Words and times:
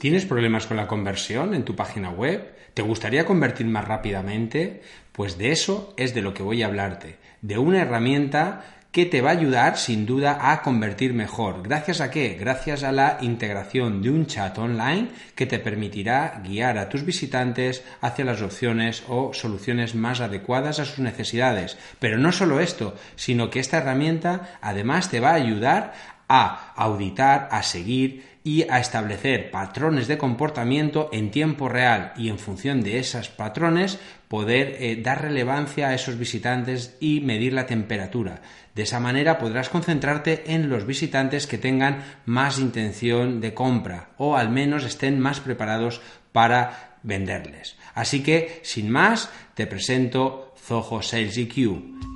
¿Tienes 0.00 0.24
problemas 0.24 0.66
con 0.66 0.78
la 0.78 0.86
conversión 0.86 1.52
en 1.52 1.66
tu 1.66 1.76
página 1.76 2.08
web? 2.08 2.54
¿Te 2.72 2.80
gustaría 2.80 3.26
convertir 3.26 3.66
más 3.66 3.86
rápidamente? 3.86 4.80
Pues 5.12 5.36
de 5.36 5.52
eso 5.52 5.92
es 5.98 6.14
de 6.14 6.22
lo 6.22 6.32
que 6.32 6.42
voy 6.42 6.62
a 6.62 6.68
hablarte, 6.68 7.16
de 7.42 7.58
una 7.58 7.82
herramienta 7.82 8.64
que 8.92 9.04
te 9.04 9.20
va 9.20 9.28
a 9.28 9.34
ayudar 9.34 9.76
sin 9.76 10.06
duda 10.06 10.38
a 10.52 10.62
convertir 10.62 11.12
mejor. 11.12 11.62
¿Gracias 11.62 12.00
a 12.00 12.10
qué? 12.10 12.34
Gracias 12.40 12.82
a 12.82 12.92
la 12.92 13.18
integración 13.20 14.00
de 14.00 14.08
un 14.08 14.24
chat 14.24 14.56
online 14.56 15.08
que 15.34 15.44
te 15.44 15.58
permitirá 15.58 16.40
guiar 16.42 16.78
a 16.78 16.88
tus 16.88 17.04
visitantes 17.04 17.84
hacia 18.00 18.24
las 18.24 18.40
opciones 18.40 19.04
o 19.06 19.34
soluciones 19.34 19.94
más 19.94 20.22
adecuadas 20.22 20.80
a 20.80 20.86
sus 20.86 21.00
necesidades. 21.00 21.76
Pero 21.98 22.16
no 22.16 22.32
solo 22.32 22.60
esto, 22.60 22.96
sino 23.16 23.50
que 23.50 23.60
esta 23.60 23.76
herramienta 23.76 24.58
además 24.62 25.10
te 25.10 25.20
va 25.20 25.32
a 25.32 25.34
ayudar 25.34 25.92
a 26.26 26.72
auditar, 26.76 27.48
a 27.50 27.62
seguir 27.64 28.29
y 28.42 28.62
a 28.70 28.78
establecer 28.78 29.50
patrones 29.50 30.08
de 30.08 30.18
comportamiento 30.18 31.10
en 31.12 31.30
tiempo 31.30 31.68
real 31.68 32.12
y 32.16 32.28
en 32.28 32.38
función 32.38 32.82
de 32.82 32.98
esos 32.98 33.28
patrones 33.28 33.98
poder 34.28 34.76
eh, 34.78 35.00
dar 35.02 35.22
relevancia 35.22 35.88
a 35.88 35.94
esos 35.94 36.18
visitantes 36.18 36.96
y 37.00 37.20
medir 37.20 37.52
la 37.52 37.66
temperatura. 37.66 38.40
De 38.74 38.84
esa 38.84 39.00
manera 39.00 39.38
podrás 39.38 39.68
concentrarte 39.68 40.54
en 40.54 40.68
los 40.68 40.86
visitantes 40.86 41.46
que 41.46 41.58
tengan 41.58 42.04
más 42.24 42.58
intención 42.58 43.40
de 43.40 43.52
compra 43.52 44.10
o 44.16 44.36
al 44.36 44.50
menos 44.50 44.84
estén 44.84 45.20
más 45.20 45.40
preparados 45.40 46.00
para 46.32 46.96
venderles. 47.02 47.76
Así 47.94 48.22
que, 48.22 48.60
sin 48.62 48.90
más, 48.90 49.30
te 49.54 49.66
presento 49.66 50.54
Zoho 50.56 51.02
Sales 51.02 51.36
EQ 51.36 52.09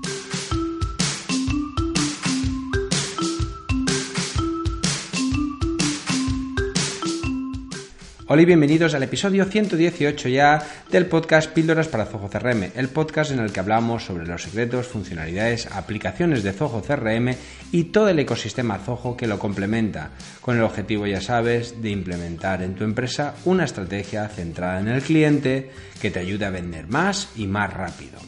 Hola 8.35 8.43
y 8.43 8.47
bienvenidos 8.47 8.95
al 8.95 9.05
episodio 9.05 9.45
118 9.45 10.29
ya 10.29 10.61
del 10.91 11.07
podcast 11.07 11.53
Píldoras 11.53 11.87
para 11.87 12.05
Zoho 12.05 12.29
CRM, 12.29 12.73
el 12.75 12.89
podcast 12.89 13.31
en 13.31 13.39
el 13.39 13.53
que 13.53 13.61
hablamos 13.61 14.05
sobre 14.05 14.27
los 14.27 14.43
secretos, 14.43 14.89
funcionalidades, 14.89 15.69
aplicaciones 15.71 16.43
de 16.43 16.53
Zoho 16.53 16.83
CRM 16.83 17.37
y 17.71 17.85
todo 17.85 18.09
el 18.09 18.19
ecosistema 18.19 18.79
Zoho 18.79 19.17
que 19.17 19.29
lo 19.29 19.39
complementa, 19.39 20.11
con 20.41 20.57
el 20.57 20.65
objetivo, 20.65 21.07
ya 21.07 21.21
sabes, 21.21 21.81
de 21.81 21.91
implementar 21.91 22.61
en 22.65 22.75
tu 22.75 22.83
empresa 22.83 23.37
una 23.45 23.67
estrategia 23.67 24.27
centrada 24.27 24.81
en 24.81 24.89
el 24.89 25.03
cliente 25.03 25.71
que 26.03 26.11
te 26.11 26.19
ayude 26.19 26.45
a 26.45 26.51
vender 26.51 26.89
más 26.89 27.29
y 27.37 27.47
más 27.47 27.73
rápido. 27.73 28.19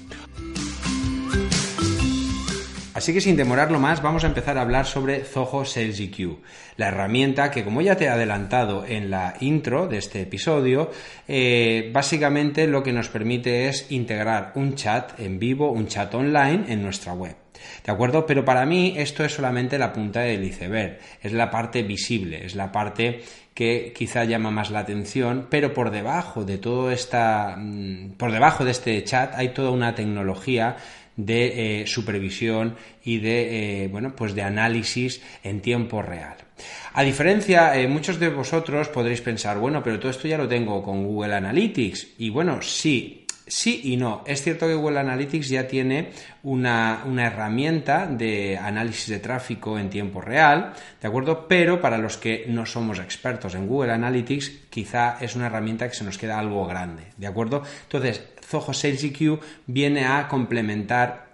Así 2.96 3.12
que 3.12 3.20
sin 3.20 3.36
demorarlo 3.36 3.78
más, 3.78 4.00
vamos 4.00 4.24
a 4.24 4.26
empezar 4.26 4.56
a 4.56 4.62
hablar 4.62 4.86
sobre 4.86 5.22
Zoho 5.22 5.66
Sales 5.66 6.00
EQ, 6.00 6.38
la 6.78 6.88
herramienta 6.88 7.50
que, 7.50 7.62
como 7.62 7.82
ya 7.82 7.94
te 7.94 8.06
he 8.06 8.08
adelantado 8.08 8.86
en 8.86 9.10
la 9.10 9.34
intro 9.40 9.86
de 9.86 9.98
este 9.98 10.22
episodio, 10.22 10.90
eh, 11.28 11.90
básicamente 11.92 12.66
lo 12.66 12.82
que 12.82 12.94
nos 12.94 13.10
permite 13.10 13.68
es 13.68 13.90
integrar 13.90 14.52
un 14.54 14.76
chat 14.76 15.20
en 15.20 15.38
vivo, 15.38 15.72
un 15.72 15.88
chat 15.88 16.14
online 16.14 16.64
en 16.68 16.82
nuestra 16.82 17.12
web. 17.12 17.36
¿De 17.84 17.92
acuerdo? 17.92 18.24
Pero 18.24 18.46
para 18.46 18.64
mí 18.64 18.94
esto 18.96 19.26
es 19.26 19.34
solamente 19.34 19.76
la 19.76 19.92
punta 19.92 20.20
del 20.20 20.44
iceberg, 20.44 20.98
es 21.20 21.34
la 21.34 21.50
parte 21.50 21.82
visible, 21.82 22.46
es 22.46 22.54
la 22.54 22.72
parte 22.72 23.20
que 23.52 23.92
quizá 23.94 24.24
llama 24.24 24.50
más 24.50 24.70
la 24.70 24.80
atención, 24.80 25.48
pero 25.50 25.74
por 25.74 25.90
debajo 25.90 26.44
de 26.44 26.56
todo 26.56 26.90
esta, 26.90 27.56
mm, 27.58 28.12
por 28.16 28.32
debajo 28.32 28.64
de 28.64 28.70
este 28.70 29.04
chat 29.04 29.34
hay 29.34 29.50
toda 29.50 29.70
una 29.70 29.94
tecnología 29.94 30.76
de 31.16 31.82
eh, 31.82 31.86
supervisión 31.86 32.76
y 33.04 33.18
de, 33.18 33.84
eh, 33.84 33.88
bueno, 33.88 34.14
pues 34.14 34.34
de 34.34 34.42
análisis 34.42 35.22
en 35.42 35.60
tiempo 35.60 36.02
real. 36.02 36.36
A 36.94 37.02
diferencia, 37.02 37.78
eh, 37.78 37.88
muchos 37.88 38.18
de 38.18 38.28
vosotros 38.28 38.88
podréis 38.88 39.20
pensar, 39.20 39.58
bueno, 39.58 39.82
pero 39.82 39.98
todo 39.98 40.10
esto 40.10 40.28
ya 40.28 40.38
lo 40.38 40.48
tengo 40.48 40.82
con 40.82 41.04
Google 41.04 41.34
Analytics. 41.34 42.14
Y 42.18 42.30
bueno, 42.30 42.62
sí, 42.62 43.25
Sí 43.48 43.80
y 43.84 43.96
no. 43.96 44.24
Es 44.26 44.42
cierto 44.42 44.66
que 44.66 44.74
Google 44.74 44.98
Analytics 44.98 45.48
ya 45.48 45.68
tiene 45.68 46.10
una, 46.42 47.04
una, 47.06 47.26
herramienta 47.26 48.06
de 48.06 48.58
análisis 48.58 49.08
de 49.08 49.20
tráfico 49.20 49.78
en 49.78 49.88
tiempo 49.88 50.20
real, 50.20 50.72
¿de 51.00 51.06
acuerdo? 51.06 51.46
Pero 51.46 51.80
para 51.80 51.96
los 51.98 52.16
que 52.16 52.46
no 52.48 52.66
somos 52.66 52.98
expertos 52.98 53.54
en 53.54 53.68
Google 53.68 53.92
Analytics, 53.92 54.50
quizá 54.68 55.18
es 55.20 55.36
una 55.36 55.46
herramienta 55.46 55.88
que 55.88 55.94
se 55.94 56.02
nos 56.02 56.18
queda 56.18 56.40
algo 56.40 56.66
grande, 56.66 57.04
¿de 57.16 57.26
acuerdo? 57.28 57.62
Entonces, 57.84 58.24
Zoho 58.42 58.72
Sales 58.72 59.04
EQ 59.04 59.38
viene 59.66 60.06
a 60.06 60.26
complementar 60.26 61.26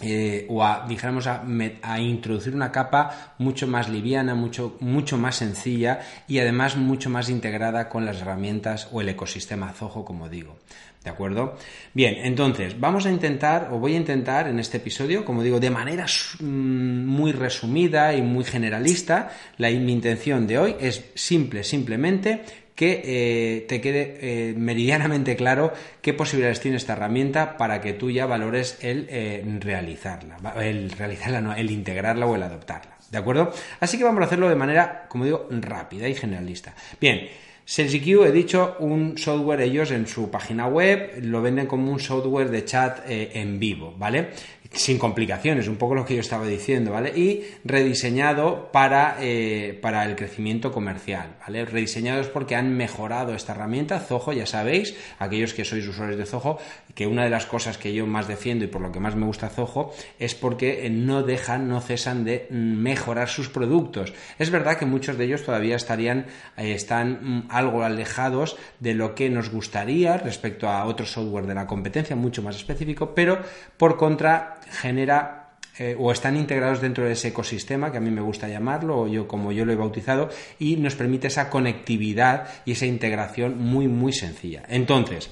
eh, 0.00 0.46
o 0.50 0.64
a, 0.64 0.86
dijéramos, 0.88 1.28
a, 1.28 2.00
introducir 2.00 2.52
una 2.52 2.72
capa 2.72 3.34
mucho 3.38 3.68
más 3.68 3.88
liviana, 3.88 4.34
mucho, 4.34 4.76
mucho 4.80 5.16
más 5.16 5.36
sencilla 5.36 6.00
y 6.26 6.40
además 6.40 6.76
mucho 6.76 7.10
más 7.10 7.28
integrada 7.28 7.88
con 7.88 8.04
las 8.04 8.20
herramientas 8.20 8.88
o 8.90 9.00
el 9.00 9.08
ecosistema 9.08 9.72
Zoho, 9.72 10.04
como 10.04 10.28
digo. 10.28 10.58
¿De 11.04 11.10
acuerdo? 11.10 11.58
Bien, 11.92 12.14
entonces 12.24 12.80
vamos 12.80 13.04
a 13.04 13.10
intentar, 13.10 13.68
o 13.70 13.78
voy 13.78 13.92
a 13.92 13.98
intentar 13.98 14.48
en 14.48 14.58
este 14.58 14.78
episodio, 14.78 15.22
como 15.22 15.42
digo, 15.42 15.60
de 15.60 15.68
manera 15.68 16.06
mm, 16.40 17.04
muy 17.04 17.32
resumida 17.32 18.14
y 18.14 18.22
muy 18.22 18.42
generalista, 18.42 19.30
la, 19.58 19.68
mi 19.68 19.92
intención 19.92 20.46
de 20.46 20.58
hoy 20.58 20.76
es 20.80 21.04
simple, 21.14 21.62
simplemente 21.62 22.40
que 22.74 23.02
eh, 23.04 23.66
te 23.68 23.82
quede 23.82 24.18
eh, 24.20 24.54
meridianamente 24.56 25.36
claro 25.36 25.74
qué 26.00 26.14
posibilidades 26.14 26.60
tiene 26.60 26.78
esta 26.78 26.94
herramienta 26.94 27.58
para 27.58 27.82
que 27.82 27.92
tú 27.92 28.10
ya 28.10 28.24
valores 28.24 28.78
el 28.80 29.06
eh, 29.10 29.44
realizarla, 29.60 30.38
el 30.56 30.90
realizarla, 30.90 31.42
no, 31.42 31.54
el 31.54 31.70
integrarla 31.70 32.24
o 32.24 32.34
el 32.34 32.42
adoptarla. 32.42 32.96
¿De 33.10 33.18
acuerdo? 33.18 33.52
Así 33.78 33.98
que 33.98 34.04
vamos 34.04 34.22
a 34.22 34.26
hacerlo 34.26 34.48
de 34.48 34.56
manera, 34.56 35.04
como 35.08 35.24
digo, 35.24 35.46
rápida 35.50 36.08
y 36.08 36.14
generalista. 36.14 36.74
Bien, 36.98 37.28
SalesIQ, 37.66 38.26
he 38.26 38.32
dicho, 38.32 38.76
un 38.80 39.16
software 39.16 39.62
ellos 39.62 39.90
en 39.90 40.06
su 40.06 40.30
página 40.30 40.66
web 40.66 41.18
lo 41.22 41.40
venden 41.40 41.66
como 41.66 41.90
un 41.90 41.98
software 41.98 42.50
de 42.50 42.64
chat 42.64 43.00
en 43.06 43.58
vivo, 43.58 43.94
¿vale? 43.96 44.28
Sin 44.74 44.98
complicaciones, 44.98 45.68
un 45.68 45.76
poco 45.76 45.94
lo 45.94 46.04
que 46.04 46.14
yo 46.14 46.20
estaba 46.20 46.46
diciendo, 46.46 46.92
¿vale? 46.92 47.10
Y 47.16 47.44
rediseñado 47.64 48.70
para, 48.72 49.16
eh, 49.20 49.78
para 49.80 50.04
el 50.04 50.16
crecimiento 50.16 50.72
comercial, 50.72 51.36
¿vale? 51.40 51.64
Rediseñado 51.64 52.20
es 52.20 52.28
porque 52.28 52.56
han 52.56 52.76
mejorado 52.76 53.34
esta 53.34 53.52
herramienta, 53.52 54.00
Zoho, 54.00 54.32
ya 54.32 54.46
sabéis, 54.46 54.94
aquellos 55.18 55.54
que 55.54 55.64
sois 55.64 55.86
usuarios 55.86 56.18
de 56.18 56.26
Zoho, 56.26 56.58
que 56.94 57.06
una 57.06 57.24
de 57.24 57.30
las 57.30 57.46
cosas 57.46 57.78
que 57.78 57.94
yo 57.94 58.06
más 58.06 58.28
defiendo 58.28 58.64
y 58.64 58.68
por 58.68 58.80
lo 58.80 58.92
que 58.92 59.00
más 59.00 59.16
me 59.16 59.26
gusta 59.26 59.48
Zoho 59.48 59.92
es 60.18 60.34
porque 60.34 60.88
no 60.90 61.22
dejan, 61.22 61.68
no 61.68 61.80
cesan 61.80 62.24
de 62.24 62.46
mejorar 62.50 63.28
sus 63.28 63.48
productos. 63.48 64.12
Es 64.38 64.50
verdad 64.50 64.76
que 64.78 64.86
muchos 64.86 65.16
de 65.16 65.24
ellos 65.24 65.44
todavía 65.44 65.76
estarían, 65.76 66.26
eh, 66.56 66.72
están 66.74 67.18
mm, 67.22 67.48
algo 67.50 67.82
alejados 67.84 68.56
de 68.80 68.94
lo 68.94 69.14
que 69.14 69.30
nos 69.30 69.50
gustaría 69.50 70.16
respecto 70.16 70.68
a 70.68 70.84
otro 70.84 71.06
software 71.06 71.46
de 71.46 71.54
la 71.54 71.66
competencia, 71.66 72.16
mucho 72.16 72.42
más 72.42 72.56
específico, 72.56 73.14
pero 73.14 73.40
por 73.76 73.96
contra 73.96 74.58
genera 74.70 75.44
eh, 75.76 75.96
o 75.98 76.12
están 76.12 76.36
integrados 76.36 76.80
dentro 76.80 77.04
de 77.04 77.12
ese 77.12 77.28
ecosistema, 77.28 77.90
que 77.90 77.98
a 77.98 78.00
mí 78.00 78.10
me 78.10 78.20
gusta 78.20 78.48
llamarlo, 78.48 79.00
o 79.00 79.08
yo 79.08 79.26
como 79.26 79.50
yo 79.50 79.64
lo 79.64 79.72
he 79.72 79.76
bautizado, 79.76 80.30
y 80.60 80.76
nos 80.76 80.94
permite 80.94 81.26
esa 81.26 81.50
conectividad 81.50 82.46
y 82.64 82.72
esa 82.72 82.86
integración 82.86 83.58
muy, 83.58 83.88
muy 83.88 84.12
sencilla. 84.12 84.62
Entonces, 84.68 85.30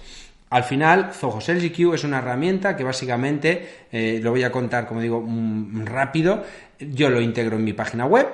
al 0.51 0.65
final, 0.65 1.13
Zoho 1.15 1.41
Sales 1.41 1.63
EQ 1.63 1.95
es 1.95 2.03
una 2.03 2.19
herramienta 2.19 2.77
que 2.77 2.83
básicamente, 2.83 3.87
eh, 3.93 4.19
lo 4.21 4.33
voy 4.33 4.43
a 4.43 4.51
contar, 4.51 4.87
como 4.87 5.01
digo, 5.01 5.23
mm, 5.25 5.87
rápido, 5.87 6.45
yo 6.81 7.09
lo 7.09 7.21
integro 7.21 7.57
en 7.57 7.65
mi 7.65 7.73
página 7.73 8.05
web, 8.05 8.27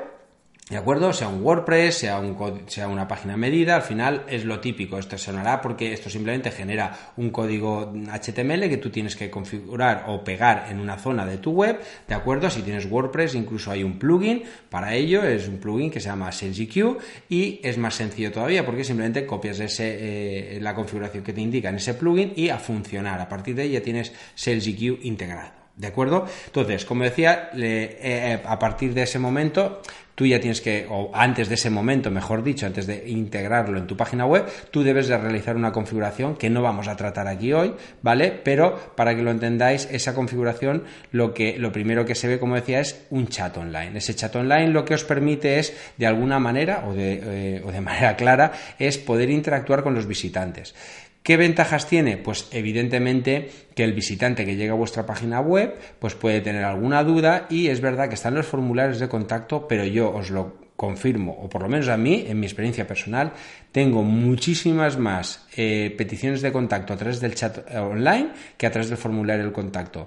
¿De 0.69 0.77
acuerdo? 0.77 1.15
Sea 1.15 1.29
un 1.29 1.43
WordPress, 1.43 1.97
sea, 1.97 2.19
un, 2.19 2.37
sea 2.67 2.89
una 2.89 3.09
página 3.09 3.39
medida, 3.39 3.77
al 3.77 3.83
final 3.83 4.25
es 4.29 4.45
lo 4.45 4.61
típico. 4.61 4.99
Esto 4.99 5.17
sonará 5.17 5.63
porque 5.63 5.95
esto 5.95 6.11
simplemente 6.11 6.51
genera 6.51 7.13
un 7.17 7.31
código 7.31 7.91
HTML 7.91 8.69
que 8.69 8.77
tú 8.77 8.91
tienes 8.91 9.17
que 9.17 9.31
configurar 9.31 10.05
o 10.09 10.23
pegar 10.23 10.67
en 10.69 10.79
una 10.79 10.99
zona 10.99 11.25
de 11.25 11.39
tu 11.39 11.53
web, 11.53 11.81
¿de 12.07 12.15
acuerdo? 12.15 12.51
Si 12.51 12.61
tienes 12.61 12.85
WordPress, 12.85 13.35
incluso 13.35 13.71
hay 13.71 13.83
un 13.83 13.99
plugin 13.99 14.43
para 14.69 14.95
ello, 14.95 15.25
es 15.25 15.49
un 15.49 15.57
plugin 15.57 15.91
que 15.91 16.01
se 16.01 16.11
llama 16.11 16.31
SalesEQ 16.31 16.99
y 17.31 17.61
es 17.63 17.79
más 17.79 17.95
sencillo 17.95 18.31
todavía 18.31 18.67
porque 18.67 18.85
simplemente 18.85 19.25
copias 19.25 19.61
ese, 19.61 20.57
eh, 20.57 20.61
la 20.61 20.75
configuración 20.75 21.25
que 21.25 21.33
te 21.33 21.41
indica 21.41 21.71
en 21.71 21.77
ese 21.77 21.95
plugin 21.95 22.35
y 22.37 22.51
a 22.51 22.59
funcionar. 22.59 23.19
A 23.23 23.29
partir 23.29 23.55
de 23.55 23.63
ahí 23.63 23.71
ya 23.71 23.81
tienes 23.81 24.13
SalesEQ 24.35 25.03
integrado. 25.03 25.53
¿De 25.79 25.87
acuerdo? 25.87 26.27
Entonces, 26.47 26.85
como 26.85 27.05
decía, 27.05 27.51
eh, 27.55 27.99
eh, 28.03 28.43
a 28.45 28.59
partir 28.59 28.93
de 28.93 29.05
ese 29.05 29.21
momento 29.21 29.81
tú 30.19 30.27
ya 30.27 30.41
tienes 30.41 30.61
que, 30.61 30.85
o 30.91 31.13
antes 31.15 31.49
de 31.49 31.55
ese 31.55 31.71
momento, 31.71 32.11
mejor 32.11 32.43
dicho, 32.43 32.67
antes 32.67 32.89
de 32.89 33.09
integrarlo 33.09 33.79
en 33.79 33.87
tu 33.87 33.97
página 33.97 34.27
web, 34.27 34.47
tú 34.73 34.83
debes 34.83 35.07
de 35.07 35.17
realizar 35.17 35.55
una 35.55 35.71
configuración 35.71 36.35
que 36.35 36.51
no 36.51 36.61
vamos 36.61 36.89
a 36.89 36.97
tratar 36.97 37.29
aquí 37.29 37.53
hoy, 37.53 37.73
¿vale? 38.03 38.33
Pero 38.33 38.95
para 38.97 39.15
que 39.15 39.23
lo 39.23 39.31
entendáis, 39.31 39.89
esa 39.93 40.17
configuración, 40.17 40.83
lo 41.13 41.33
que, 41.33 41.57
lo 41.57 41.71
primero 41.71 42.05
que 42.05 42.17
se 42.17 42.27
ve, 42.27 42.41
como 42.41 42.57
decía, 42.57 42.81
es 42.81 43.07
un 43.11 43.29
chat 43.29 43.57
online. 43.59 43.97
Ese 43.97 44.17
chat 44.17 44.35
online 44.35 44.71
lo 44.71 44.85
que 44.85 44.95
os 44.95 45.05
permite 45.05 45.61
es, 45.61 45.73
de 45.97 46.09
alguna 46.09 46.41
manera, 46.41 46.83
o 46.89 46.95
de, 46.95 47.21
eh, 47.23 47.63
o 47.65 47.71
de 47.71 47.81
manera 47.89 48.17
clara, 48.17 48.51
es 48.77 48.99
poder 48.99 49.31
interactuar 49.31 49.85
con 49.85 49.95
los 49.95 50.09
visitantes. 50.09 50.75
¿Qué 51.23 51.37
ventajas 51.37 51.87
tiene? 51.87 52.17
Pues 52.17 52.49
evidentemente 52.53 53.51
que 53.75 53.85
el 53.85 53.93
visitante 53.93 54.47
que 54.47 54.57
llega 54.57 54.73
a 54.73 54.77
vuestra 54.77 55.05
página 55.05 55.41
web 55.41 55.75
pues 55.99 56.15
puede 56.15 56.41
tener 56.41 56.65
alguna 56.65 57.05
duda 57.05 57.47
y 57.51 57.69
es 57.69 57.81
verdad 57.81 58.09
que 58.09 58.15
están 58.15 58.35
los 58.35 58.47
formularios 58.47 58.99
de 58.99 59.09
contacto, 59.09 59.69
pero 59.69 59.85
yo 59.85 60.15
os 60.15 60.31
lo 60.31 60.69
confirmo, 60.79 61.33
o 61.33 61.49
por 61.49 61.63
lo 61.63 61.69
menos 61.69 61.89
a 61.89 61.97
mí, 61.97 62.25
en 62.29 62.39
mi 62.39 62.47
experiencia 62.47 62.87
personal, 62.87 63.33
tengo 63.73 64.05
muchísimas 64.05 64.97
más 64.97 65.45
eh, 65.57 65.93
peticiones 65.99 66.41
de 66.41 66.53
contacto 66.53 66.93
a 66.93 66.97
través 66.97 67.21
del 67.21 67.35
chat 67.35 67.69
online 67.75 68.29
que 68.57 68.65
a 68.65 68.71
través 68.71 68.89
del 68.89 68.97
formulario 68.97 69.43
del 69.43 69.53
contacto. 69.53 70.07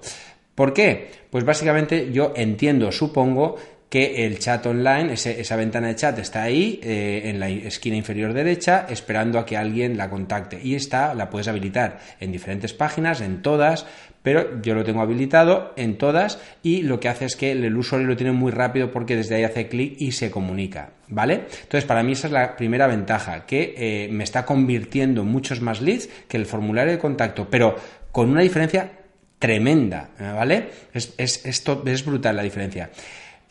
¿Por 0.55 0.73
qué? 0.73 1.11
Pues 1.29 1.43
básicamente 1.43 2.13
yo 2.13 2.31
entiendo, 2.37 2.89
supongo, 2.93 3.57
que 3.91 4.25
el 4.25 4.39
chat 4.39 4.65
online, 4.65 5.11
esa 5.15 5.55
ventana 5.57 5.89
de 5.89 5.95
chat 5.97 6.17
está 6.17 6.43
ahí 6.43 6.79
eh, 6.81 7.23
en 7.25 7.41
la 7.41 7.49
esquina 7.49 7.97
inferior 7.97 8.31
derecha 8.31 8.85
esperando 8.89 9.38
a 9.38 9.45
que 9.45 9.57
alguien 9.57 9.97
la 9.97 10.09
contacte 10.09 10.57
y 10.63 10.75
esta 10.75 11.13
la 11.13 11.29
puedes 11.29 11.49
habilitar 11.49 11.99
en 12.21 12.31
diferentes 12.31 12.71
páginas, 12.71 13.19
en 13.19 13.41
todas, 13.41 13.85
pero 14.23 14.61
yo 14.61 14.75
lo 14.75 14.85
tengo 14.85 15.01
habilitado 15.01 15.73
en 15.75 15.97
todas 15.97 16.39
y 16.63 16.83
lo 16.83 17.01
que 17.01 17.09
hace 17.09 17.25
es 17.25 17.35
que 17.35 17.51
el 17.51 17.75
usuario 17.75 18.07
lo 18.07 18.15
tiene 18.15 18.31
muy 18.31 18.53
rápido 18.53 18.91
porque 18.91 19.17
desde 19.17 19.35
ahí 19.35 19.43
hace 19.43 19.67
clic 19.67 19.95
y 19.99 20.13
se 20.13 20.31
comunica, 20.31 20.91
¿vale? 21.09 21.47
Entonces, 21.63 21.83
para 21.83 22.01
mí 22.01 22.13
esa 22.13 22.27
es 22.27 22.33
la 22.33 22.55
primera 22.55 22.87
ventaja, 22.87 23.45
que 23.45 23.75
eh, 23.75 24.07
me 24.09 24.23
está 24.23 24.45
convirtiendo 24.45 25.25
muchos 25.25 25.59
más 25.59 25.81
leads 25.81 26.07
que 26.29 26.37
el 26.37 26.45
formulario 26.45 26.94
de 26.94 26.97
contacto, 26.97 27.49
pero 27.49 27.75
con 28.13 28.29
una 28.29 28.39
diferencia 28.39 28.89
tremenda, 29.37 30.11
¿vale? 30.17 30.69
Es, 30.94 31.13
es, 31.17 31.45
es 31.45 32.05
brutal 32.05 32.37
la 32.37 32.44
diferencia. 32.44 32.89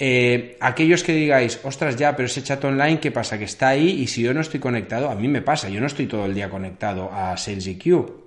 Eh, 0.02 0.56
aquellos 0.60 1.04
que 1.04 1.12
digáis, 1.12 1.60
ostras, 1.62 1.94
ya, 1.94 2.16
pero 2.16 2.24
ese 2.24 2.42
chat 2.42 2.64
online, 2.64 3.00
¿qué 3.00 3.10
pasa? 3.10 3.36
Que 3.36 3.44
está 3.44 3.68
ahí 3.68 4.00
y 4.00 4.06
si 4.06 4.22
yo 4.22 4.32
no 4.32 4.40
estoy 4.40 4.58
conectado, 4.58 5.10
a 5.10 5.14
mí 5.14 5.28
me 5.28 5.42
pasa, 5.42 5.68
yo 5.68 5.78
no 5.78 5.86
estoy 5.86 6.06
todo 6.06 6.24
el 6.24 6.34
día 6.34 6.48
conectado 6.48 7.12
a 7.12 7.36
SalesEQ. 7.36 8.20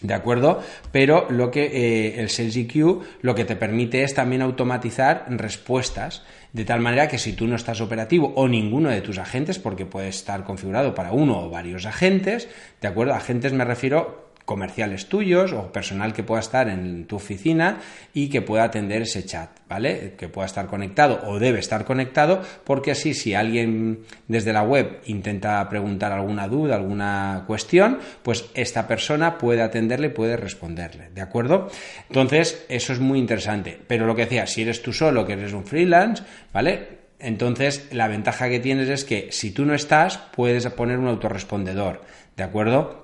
¿De 0.00 0.14
acuerdo? 0.14 0.60
Pero 0.90 1.30
lo 1.30 1.52
que 1.52 1.64
eh, 1.64 2.20
el 2.20 2.28
SalesEQ 2.28 3.02
lo 3.20 3.36
que 3.36 3.44
te 3.44 3.54
permite 3.54 4.02
es 4.02 4.14
también 4.14 4.42
automatizar 4.42 5.26
respuestas, 5.28 6.24
de 6.52 6.64
tal 6.64 6.80
manera 6.80 7.06
que 7.06 7.18
si 7.18 7.34
tú 7.34 7.46
no 7.46 7.54
estás 7.54 7.80
operativo 7.80 8.32
o 8.34 8.48
ninguno 8.48 8.90
de 8.90 9.00
tus 9.00 9.18
agentes, 9.18 9.60
porque 9.60 9.86
puede 9.86 10.08
estar 10.08 10.42
configurado 10.42 10.92
para 10.92 11.12
uno 11.12 11.38
o 11.44 11.50
varios 11.50 11.86
agentes, 11.86 12.48
¿de 12.80 12.88
acuerdo? 12.88 13.14
Agentes 13.14 13.52
me 13.52 13.64
refiero 13.64 14.31
comerciales 14.44 15.08
tuyos 15.08 15.52
o 15.52 15.72
personal 15.72 16.12
que 16.12 16.22
pueda 16.22 16.40
estar 16.40 16.68
en 16.68 17.06
tu 17.06 17.16
oficina 17.16 17.80
y 18.12 18.28
que 18.28 18.42
pueda 18.42 18.64
atender 18.64 19.02
ese 19.02 19.24
chat, 19.24 19.50
¿vale? 19.68 20.14
Que 20.16 20.28
pueda 20.28 20.46
estar 20.46 20.66
conectado 20.66 21.20
o 21.26 21.38
debe 21.38 21.58
estar 21.58 21.84
conectado 21.84 22.42
porque 22.64 22.92
así 22.92 23.14
si 23.14 23.34
alguien 23.34 24.00
desde 24.28 24.52
la 24.52 24.62
web 24.62 25.00
intenta 25.06 25.68
preguntar 25.68 26.12
alguna 26.12 26.48
duda, 26.48 26.76
alguna 26.76 27.44
cuestión, 27.46 27.98
pues 28.22 28.46
esta 28.54 28.86
persona 28.86 29.38
puede 29.38 29.62
atenderle 29.62 30.08
y 30.08 30.10
puede 30.10 30.36
responderle, 30.36 31.10
¿de 31.14 31.20
acuerdo? 31.20 31.70
Entonces, 32.08 32.64
eso 32.68 32.92
es 32.92 33.00
muy 33.00 33.18
interesante. 33.18 33.78
Pero 33.86 34.06
lo 34.06 34.14
que 34.14 34.22
decía, 34.22 34.46
si 34.46 34.62
eres 34.62 34.82
tú 34.82 34.92
solo, 34.92 35.26
que 35.26 35.34
eres 35.34 35.52
un 35.52 35.64
freelance, 35.64 36.22
¿vale? 36.52 37.02
Entonces, 37.18 37.88
la 37.92 38.08
ventaja 38.08 38.48
que 38.48 38.58
tienes 38.58 38.88
es 38.88 39.04
que 39.04 39.28
si 39.30 39.52
tú 39.52 39.64
no 39.64 39.74
estás, 39.74 40.18
puedes 40.18 40.66
poner 40.70 40.98
un 40.98 41.06
autorrespondedor, 41.06 42.02
¿de 42.36 42.42
acuerdo? 42.42 43.01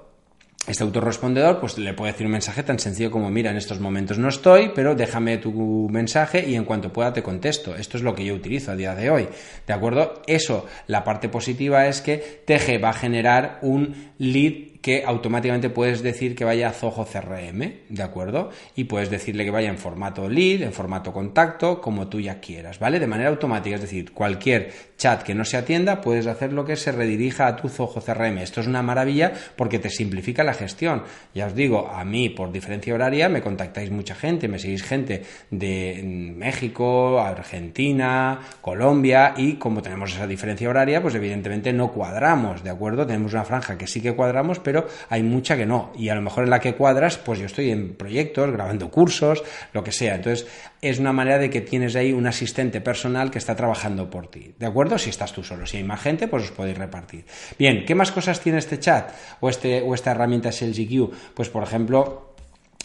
Este 0.67 0.83
autorrespondedor 0.85 1.61
pues 1.61 1.79
le 1.79 1.95
puede 1.95 2.13
decir 2.13 2.27
un 2.27 2.33
mensaje 2.33 2.63
tan 2.63 2.79
sencillo 2.79 3.11
como 3.11 3.31
mira 3.31 3.51
en 3.51 3.57
estos 3.57 3.81
momentos 3.81 4.19
no 4.19 4.29
estoy 4.29 4.73
pero 4.75 4.95
déjame 4.95 5.39
tu 5.39 5.89
mensaje 5.91 6.49
y 6.49 6.57
en 6.57 6.65
cuanto 6.65 6.93
pueda 6.93 7.13
te 7.13 7.23
contesto 7.23 7.75
esto 7.75 7.97
es 7.97 8.03
lo 8.03 8.15
que 8.15 8.25
yo 8.25 8.35
utilizo 8.35 8.73
a 8.73 8.77
día 8.77 8.95
de 8.95 9.11
hoy 9.11 9.29
de 9.67 9.73
acuerdo 9.73 10.23
eso 10.27 10.67
la 10.87 11.05
parte 11.05 11.29
positiva 11.29 11.87
es 11.87 12.01
que 12.01 12.43
Teje 12.45 12.79
va 12.79 12.91
a 12.91 12.95
generar 12.95 13.59
un 13.63 14.13
lead 14.19 14.78
que 14.89 15.05
automáticamente 15.05 15.69
puedes 15.69 16.03
decir 16.03 16.35
que 16.35 16.47
vaya 16.47 16.71
a 16.71 16.73
Zoho 16.73 17.05
CRM, 17.05 17.73
¿de 17.91 18.03
acuerdo? 18.03 18.49
Y 18.75 18.85
puedes 18.85 19.11
decirle 19.11 19.45
que 19.45 19.51
vaya 19.51 19.69
en 19.69 19.77
formato 19.77 20.31
lead, 20.31 20.63
en 20.63 20.73
formato 20.73 21.13
contacto, 21.13 21.79
como 21.79 22.09
tú 22.09 22.21
ya 22.21 22.41
quieras, 22.41 22.79
¿vale? 22.79 22.99
De 22.99 23.07
manera 23.07 23.29
automática, 23.29 23.75
es 23.77 23.83
decir, 23.83 24.13
cualquier 24.13 24.73
chat 24.97 25.23
que 25.23 25.35
no 25.35 25.45
se 25.45 25.59
atienda, 25.59 26.01
puedes 26.01 26.27
hacer 26.27 26.55
lo 26.55 26.65
que 26.65 26.75
se 26.75 26.91
redirija 26.91 27.47
a 27.47 27.57
tu 27.57 27.69
Zoho 27.69 28.01
CRM. 28.01 28.39
Esto 28.39 28.63
es 28.63 28.67
una 28.67 28.83
maravilla 28.83 29.35
porque 29.57 29.79
te 29.79 29.91
simplifica 29.91 30.43
la 30.43 30.55
gestión. 30.55 31.03
Ya 31.35 31.49
os 31.49 31.55
digo, 31.55 31.89
a 31.89 32.03
mí, 32.07 32.31
por 32.31 32.51
diferencia 32.51 32.95
horaria, 32.95 33.29
me 33.29 33.43
contactáis 33.43 33.91
mucha 33.91 34.15
gente, 34.15 34.49
me 34.49 34.59
seguís 34.59 34.83
gente 34.83 35.23
de 35.51 36.03
México, 36.03 37.21
Argentina, 37.21 38.41
Colombia, 38.63 39.35
y 39.37 39.57
como 39.57 39.83
tenemos 39.83 40.15
esa 40.15 40.27
diferencia 40.27 40.71
horaria, 40.71 41.03
pues 41.03 41.15
evidentemente 41.15 41.75
no 41.75 41.93
cuadramos, 41.93 42.65
¿de 42.65 42.71
acuerdo? 42.71 43.07
Tenemos 43.07 43.35
una 43.35 43.45
franja 43.45 43.77
que 43.77 43.87
sí 43.87 44.01
que 44.01 44.15
cuadramos, 44.15 44.59
pero 44.61 44.78
hay 45.09 45.23
mucha 45.23 45.57
que 45.57 45.67
no. 45.67 45.93
Y 45.97 46.09
a 46.09 46.15
lo 46.15 46.23
mejor 46.23 46.45
en 46.45 46.51
la 46.51 46.61
que 46.61 46.75
cuadras, 46.75 47.19
pues 47.19 47.39
yo 47.39 47.47
estoy 47.47 47.71
en 47.71 47.95
proyectos, 47.95 48.51
grabando 48.51 48.91
cursos, 48.91 49.43
lo 49.73 49.83
que 49.83 49.93
sea. 49.93 50.15
Entonces, 50.17 50.47
es 50.81 50.99
una 50.99 51.13
manera 51.13 51.39
de 51.39 51.51
que 51.51 51.61
tienes 51.61 51.97
ahí 51.97 52.13
un 52.13 52.27
asistente 52.27 52.81
personal 52.81 53.31
que 53.31 53.39
está 53.39 53.57
trabajando 53.57 54.11
por 54.11 54.29
ti. 54.29 54.55
¿De 54.59 54.67
acuerdo? 54.67 54.99
Si 54.99 55.11
estás 55.11 55.33
tú 55.33 55.43
solo. 55.43 55.67
Si 55.67 55.79
hay 55.79 55.85
más 55.85 56.01
gente, 56.01 56.29
pues 56.29 56.45
os 56.45 56.51
podéis 56.51 56.79
repartir. 56.79 57.25
Bien, 57.59 57.85
¿qué 57.85 57.95
más 57.95 58.13
cosas 58.13 58.41
tiene 58.41 58.59
este 58.59 58.79
chat 58.79 59.11
o, 59.41 59.49
este, 59.49 59.83
o 59.83 59.95
esta 59.95 60.13
herramienta 60.13 60.53
SalesEQ? 60.53 61.11
Pues, 61.35 61.49
por 61.49 61.63
ejemplo, 61.63 62.35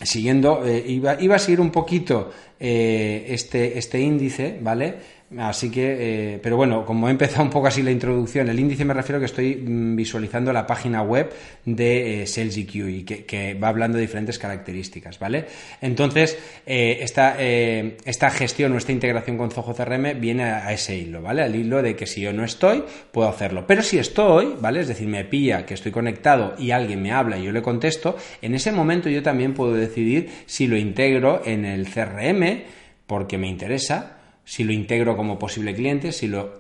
siguiendo, 0.02 0.66
eh, 0.66 0.84
iba, 0.88 1.36
a 1.36 1.40
seguir 1.40 1.62
un 1.62 1.72
poquito 1.72 2.32
eh, 2.60 3.26
este, 3.30 3.78
este 3.78 4.00
índice, 4.00 4.58
¿vale? 4.62 5.23
Así 5.38 5.72
que, 5.72 6.34
eh, 6.34 6.40
pero 6.42 6.58
bueno, 6.58 6.86
como 6.86 7.08
he 7.08 7.12
empezado 7.12 7.44
un 7.44 7.50
poco 7.50 7.68
así 7.68 7.82
la 7.82 7.92
introducción, 7.92 8.50
el 8.50 8.60
índice 8.60 8.86
me 8.86 8.94
refiero 8.94 9.20
que 9.20 9.26
estoy 9.26 9.56
mm, 9.56 9.96
visualizando 9.96 10.54
la 10.54 10.68
página 10.68 11.02
web 11.02 11.32
de 11.66 12.24
eh, 12.24 12.52
y 12.54 13.04
que, 13.04 13.54
va 13.56 13.70
hablando 13.70 13.98
de 13.98 14.02
diferentes 14.02 14.38
características, 14.38 15.20
¿vale? 15.20 15.46
Entonces, 15.82 16.38
eh, 16.66 17.00
esta, 17.02 17.40
esta, 17.40 18.30
gestión 18.30 18.74
o 18.74 18.78
esta 18.78 18.92
integración 18.92 19.38
con 19.38 19.52
Zoho 19.52 19.74
CRM 19.74 20.20
viene 20.20 20.44
a, 20.44 20.72
ese 20.74 20.96
hilo, 20.96 21.22
¿vale? 21.22 21.44
Al 21.44 21.56
hilo 21.56 21.82
de 21.82 21.96
que 21.96 22.06
si 22.06 22.22
yo 22.22 22.34
no 22.34 22.44
estoy, 22.44 22.84
puedo 23.12 23.30
hacerlo. 23.30 23.66
Pero 23.68 23.82
si 23.82 23.98
estoy, 23.98 24.56
¿vale? 24.60 24.82
Es 24.82 24.88
decir, 24.88 25.08
me 25.08 25.26
pilla 25.26 25.66
que 25.66 25.74
estoy 25.74 25.92
conectado 25.92 26.56
y 26.58 26.72
alguien 26.72 27.02
me 27.02 27.12
habla 27.12 27.38
y 27.38 27.44
yo 27.44 27.52
le 27.52 27.62
contesto, 27.62 28.18
en 28.42 28.56
ese 28.56 28.72
momento 28.72 29.10
yo 29.10 29.24
también 29.24 29.54
puedo 29.54 29.74
decidir 29.74 30.30
si 30.46 30.68
lo 30.68 30.78
integro 30.78 31.42
en 31.46 31.66
el 31.66 31.88
CRM 31.90 32.64
porque 33.08 33.38
me 33.38 33.48
interesa 33.48 34.23
si 34.46 34.64
lo 34.64 34.74
integro 34.74 35.16
como 35.16 35.40
posible 35.40 35.74
cliente, 35.74 36.12
si 36.12 36.28
lo 36.28 36.60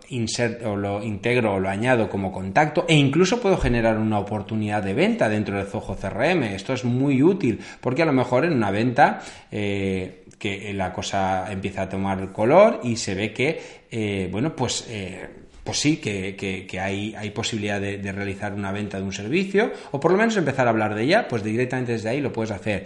o 0.65 0.75
lo 0.75 1.03
integro 1.03 1.55
o 1.55 1.59
lo 1.59 1.69
añado 1.69 2.09
como 2.09 2.31
contacto 2.31 2.85
e 2.87 2.95
incluso 2.95 3.41
puedo 3.41 3.57
generar 3.57 3.97
una 3.97 4.19
oportunidad 4.19 4.81
de 4.83 4.93
venta 4.93 5.27
dentro 5.27 5.57
de 5.57 5.65
Zoho 5.65 5.95
CRM. 5.95 6.43
Esto 6.43 6.73
es 6.73 6.85
muy 6.85 7.21
útil 7.21 7.59
porque 7.81 8.03
a 8.03 8.05
lo 8.05 8.13
mejor 8.13 8.45
en 8.45 8.53
una 8.53 8.71
venta 8.71 9.21
eh, 9.51 10.23
que 10.39 10.73
la 10.73 10.93
cosa 10.93 11.51
empieza 11.51 11.83
a 11.83 11.89
tomar 11.89 12.31
color 12.31 12.81
y 12.83 12.95
se 12.95 13.15
ve 13.15 13.33
que, 13.33 13.61
eh, 13.91 14.29
bueno, 14.31 14.55
pues... 14.55 14.85
Eh, 14.89 15.29
pues 15.63 15.79
sí, 15.79 15.95
que, 15.95 16.67
hay, 16.77 17.15
hay, 17.15 17.29
posibilidad 17.29 17.79
de, 17.79 17.97
de, 17.97 18.11
realizar 18.11 18.53
una 18.53 18.73
venta 18.73 18.97
de 18.97 19.03
un 19.03 19.13
servicio, 19.13 19.71
o 19.91 19.99
por 20.01 20.11
lo 20.11 20.17
menos 20.17 20.35
empezar 20.35 20.67
a 20.67 20.71
hablar 20.71 20.93
de 20.93 21.03
ella, 21.03 21.25
pues 21.29 21.41
directamente 21.41 21.93
desde 21.93 22.09
ahí 22.09 22.19
lo 22.19 22.33
puedes 22.33 22.51
hacer. 22.51 22.85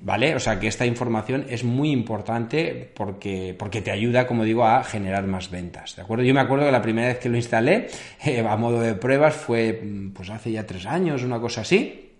¿Vale? 0.00 0.34
O 0.34 0.40
sea 0.40 0.60
que 0.60 0.68
esta 0.68 0.84
información 0.84 1.46
es 1.48 1.64
muy 1.64 1.90
importante 1.90 2.90
porque, 2.94 3.54
porque 3.58 3.80
te 3.80 3.90
ayuda, 3.90 4.26
como 4.26 4.44
digo, 4.44 4.64
a 4.66 4.84
generar 4.84 5.26
más 5.26 5.50
ventas. 5.50 5.96
¿De 5.96 6.02
acuerdo? 6.02 6.24
Yo 6.24 6.34
me 6.34 6.40
acuerdo 6.40 6.66
que 6.66 6.72
la 6.72 6.82
primera 6.82 7.08
vez 7.08 7.18
que 7.18 7.28
lo 7.28 7.36
instalé 7.36 7.88
eh, 8.24 8.46
a 8.46 8.56
modo 8.56 8.80
de 8.80 8.94
pruebas 8.94 9.34
fue 9.34 9.80
pues 10.14 10.30
hace 10.30 10.52
ya 10.52 10.66
tres 10.66 10.86
años, 10.86 11.22
una 11.22 11.40
cosa 11.40 11.62
así. 11.62 12.12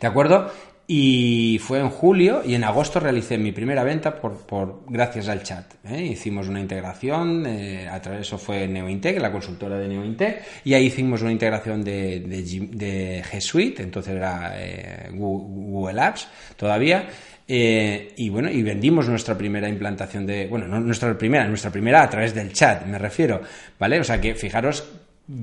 ¿De 0.00 0.06
acuerdo? 0.06 0.50
Y 0.86 1.60
fue 1.62 1.78
en 1.78 1.90
julio 1.90 2.42
y 2.44 2.54
en 2.54 2.64
agosto 2.64 2.98
realicé 2.98 3.38
mi 3.38 3.52
primera 3.52 3.84
venta 3.84 4.20
por, 4.20 4.38
por 4.38 4.82
gracias 4.88 5.28
al 5.28 5.42
chat. 5.42 5.74
¿eh? 5.84 6.02
Hicimos 6.02 6.48
una 6.48 6.60
integración, 6.60 7.46
eh, 7.46 7.88
a 7.88 8.00
través 8.02 8.20
de 8.20 8.22
eso 8.22 8.36
fue 8.36 8.66
NeoIntec, 8.66 9.20
la 9.20 9.30
consultora 9.30 9.78
de 9.78 9.86
NeoIntec, 9.86 10.42
y 10.64 10.74
ahí 10.74 10.86
hicimos 10.86 11.22
una 11.22 11.30
integración 11.30 11.84
de, 11.84 12.20
de, 12.20 13.22
G 13.22 13.40
Suite, 13.40 13.82
entonces 13.82 14.16
era 14.16 14.54
eh, 14.56 15.10
Google 15.12 16.00
Apps 16.00 16.28
todavía. 16.56 17.08
y 17.46 18.28
bueno, 18.28 18.50
y 18.50 18.62
vendimos 18.62 19.08
nuestra 19.08 19.38
primera 19.38 19.68
implantación 19.68 20.26
de, 20.26 20.48
bueno, 20.48 20.66
no 20.66 20.80
nuestra 20.80 21.16
primera, 21.16 21.46
nuestra 21.46 21.70
primera 21.70 22.02
a 22.02 22.10
través 22.10 22.34
del 22.34 22.52
chat, 22.52 22.86
me 22.86 22.98
refiero, 22.98 23.40
¿vale? 23.78 24.00
O 24.00 24.04
sea 24.04 24.20
que 24.20 24.34
fijaros 24.34 24.84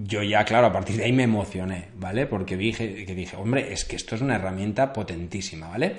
yo 0.03 0.24
ya, 0.24 0.46
claro, 0.46 0.67
a 0.67 0.74
partir 0.74 0.98
de 0.98 1.05
ahí 1.05 1.13
me 1.13 1.24
emocioné, 1.24 1.89
¿vale? 1.96 2.25
Porque 2.25 2.58
dije, 2.58 3.05
que 3.05 3.15
dije, 3.15 3.36
hombre, 3.36 3.74
es 3.74 3.86
que 3.86 3.96
esto 3.96 4.15
es 4.15 4.22
una 4.22 4.36
herramienta 4.36 4.93
potentísima, 4.93 5.67
¿vale? 5.69 5.98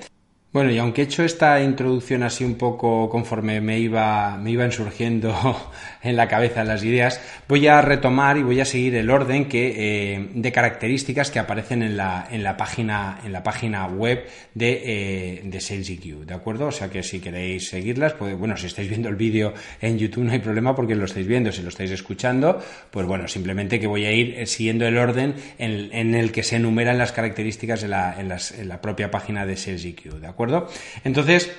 Bueno, 0.53 0.69
y 0.69 0.77
aunque 0.79 0.99
he 0.99 1.05
hecho 1.05 1.23
esta 1.23 1.63
introducción 1.63 2.23
así 2.23 2.43
un 2.43 2.55
poco 2.55 3.07
conforme 3.07 3.61
me 3.61 3.79
iba, 3.79 4.35
me 4.35 4.51
iban 4.51 4.73
surgiendo 4.73 5.33
en 6.03 6.17
la 6.17 6.27
cabeza 6.27 6.65
las 6.65 6.83
ideas, 6.83 7.21
voy 7.47 7.67
a 7.67 7.81
retomar 7.81 8.35
y 8.35 8.43
voy 8.43 8.59
a 8.59 8.65
seguir 8.65 8.95
el 8.95 9.09
orden 9.09 9.47
que, 9.47 9.75
eh, 9.77 10.29
de 10.33 10.51
características 10.51 11.31
que 11.31 11.39
aparecen 11.39 11.83
en 11.83 11.95
la, 11.95 12.27
en 12.29 12.43
la, 12.43 12.57
página, 12.57 13.21
en 13.23 13.31
la 13.31 13.43
página 13.43 13.87
web 13.87 14.25
de, 14.53 14.81
eh, 14.83 15.41
de 15.45 15.61
SalesEQ, 15.61 16.25
¿de 16.25 16.33
acuerdo? 16.33 16.67
O 16.67 16.71
sea 16.73 16.89
que 16.89 17.01
si 17.01 17.21
queréis 17.21 17.69
seguirlas, 17.69 18.11
pues 18.11 18.37
bueno, 18.37 18.57
si 18.57 18.65
estáis 18.65 18.89
viendo 18.89 19.07
el 19.07 19.15
vídeo 19.15 19.53
en 19.79 19.97
YouTube 19.97 20.25
no 20.25 20.33
hay 20.33 20.39
problema 20.39 20.75
porque 20.75 20.95
lo 20.95 21.05
estáis 21.05 21.27
viendo, 21.27 21.53
si 21.53 21.61
lo 21.61 21.69
estáis 21.69 21.91
escuchando, 21.91 22.61
pues 22.91 23.05
bueno, 23.07 23.29
simplemente 23.29 23.79
que 23.79 23.87
voy 23.87 24.03
a 24.03 24.11
ir 24.11 24.45
siguiendo 24.47 24.85
el 24.85 24.97
orden 24.97 25.33
en, 25.57 25.93
en 25.93 26.13
el 26.13 26.33
que 26.33 26.43
se 26.43 26.57
enumeran 26.57 26.97
las 26.97 27.13
características 27.13 27.83
en 27.83 27.91
la, 27.91 28.19
en, 28.19 28.27
las, 28.27 28.51
en 28.51 28.67
la 28.67 28.81
propia 28.81 29.09
página 29.09 29.45
de 29.45 29.55
SalesEQ, 29.55 30.19
¿de 30.19 30.27
acuerdo? 30.27 30.40
Entonces, 31.03 31.51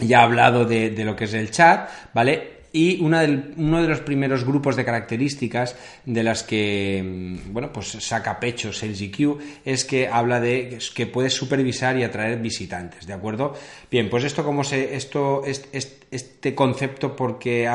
ya 0.00 0.20
he 0.20 0.22
hablado 0.22 0.64
de, 0.64 0.92
lo 1.04 1.16
que 1.16 1.24
es 1.24 1.34
el 1.34 1.50
chat, 1.50 1.88
¿vale? 2.12 2.62
Y 2.74 3.02
uno 3.02 3.18
de 3.18 3.88
los 3.88 4.00
primeros 4.00 4.44
grupos 4.44 4.76
de 4.76 4.84
características 4.84 5.76
de 6.06 6.22
las 6.22 6.42
que, 6.42 7.02
mm, 7.04 7.52
bueno, 7.52 7.70
pues 7.70 7.88
saca 7.88 8.40
pecho 8.40 8.72
SalesIQ 8.72 9.38
es 9.64 9.84
que 9.84 10.08
habla 10.08 10.40
de 10.40 10.78
que 10.94 11.06
puedes 11.06 11.34
supervisar 11.34 11.98
y 11.98 12.02
atraer 12.02 12.38
visitantes, 12.38 13.06
¿de 13.06 13.12
acuerdo? 13.12 13.54
Bien, 13.90 14.08
pues 14.08 14.24
esto 14.24 14.42
como 14.42 14.64
se, 14.64 14.96
esto, 14.96 15.42
este 15.44 16.54
concepto, 16.54 17.14
¿por 17.14 17.38
qué, 17.38 17.70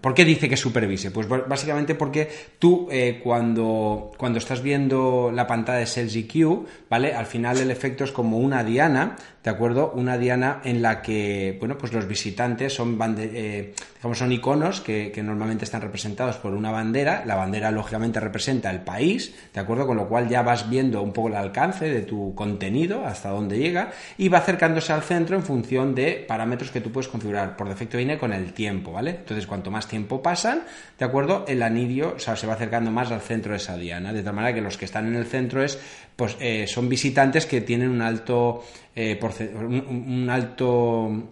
¿por 0.00 0.14
qué 0.14 0.24
dice 0.24 0.48
que 0.48 0.56
supervise? 0.56 1.12
Pues 1.12 1.28
básicamente 1.28 1.94
porque 1.94 2.28
tú 2.58 2.88
eh, 2.90 3.20
cuando, 3.22 4.10
cuando 4.16 4.40
estás 4.40 4.62
viendo 4.62 5.30
la 5.32 5.46
pantalla 5.46 5.78
de 5.78 5.86
SalesIQ, 5.86 6.66
¿vale? 6.90 7.14
Al 7.14 7.26
final 7.26 7.58
el 7.58 7.70
efecto 7.70 8.02
es 8.02 8.10
como 8.10 8.38
una 8.38 8.64
diana, 8.64 9.14
¿de 9.44 9.50
acuerdo? 9.50 9.92
Una 9.94 10.16
diana 10.16 10.62
en 10.64 10.80
la 10.80 11.02
que, 11.02 11.56
bueno, 11.60 11.76
pues 11.76 11.92
los 11.92 12.08
visitantes 12.08 12.72
son, 12.72 12.98
eh, 13.18 13.74
digamos, 13.96 14.18
son 14.18 14.32
iconos 14.32 14.80
que, 14.80 15.12
normalmente 15.22 15.66
están 15.66 15.82
representados 15.82 16.36
por 16.36 16.54
una 16.54 16.70
bandera. 16.70 17.24
La 17.26 17.36
bandera, 17.36 17.70
lógicamente, 17.70 18.20
representa 18.20 18.70
el 18.70 18.80
país, 18.80 19.34
¿de 19.52 19.60
acuerdo? 19.60 19.86
Con 19.86 19.98
lo 19.98 20.08
cual 20.08 20.30
ya 20.30 20.40
vas 20.40 20.70
viendo 20.70 21.02
un 21.02 21.12
poco 21.12 21.28
el 21.28 21.34
alcance 21.34 21.90
de 21.90 22.00
tu 22.00 22.34
contenido, 22.34 23.04
hasta 23.04 23.28
dónde 23.28 23.58
llega, 23.58 23.92
y 24.16 24.30
va 24.30 24.38
acercándose 24.38 24.94
al 24.94 25.02
centro 25.02 25.36
en 25.36 25.42
función 25.42 25.94
de 25.94 26.24
parámetros 26.26 26.70
que 26.70 26.80
tú 26.80 26.90
puedes 26.90 27.08
configurar. 27.08 27.54
Por 27.54 27.68
defecto 27.68 27.98
viene 27.98 28.16
con 28.16 28.32
el 28.32 28.54
tiempo, 28.54 28.92
¿vale? 28.92 29.10
Entonces, 29.10 29.46
cuanto 29.46 29.70
más 29.70 29.86
tiempo 29.86 30.22
pasan, 30.22 30.62
¿de 30.98 31.04
acuerdo? 31.04 31.44
El 31.46 31.62
anillo, 31.62 32.14
se 32.18 32.46
va 32.46 32.54
acercando 32.54 32.90
más 32.90 33.10
al 33.12 33.20
centro 33.20 33.52
de 33.52 33.58
esa 33.58 33.76
diana, 33.76 34.14
de 34.14 34.22
tal 34.22 34.32
manera 34.32 34.54
que 34.54 34.62
los 34.62 34.78
que 34.78 34.86
están 34.86 35.06
en 35.06 35.16
el 35.16 35.26
centro 35.26 35.62
es, 35.62 35.78
pues, 36.16 36.36
eh, 36.40 36.66
son 36.66 36.88
visitantes 36.88 37.44
que 37.44 37.60
tienen 37.60 37.90
un 37.90 38.00
alto 38.00 38.62
eh, 38.96 39.16
un, 39.40 40.28
alto 40.30 41.30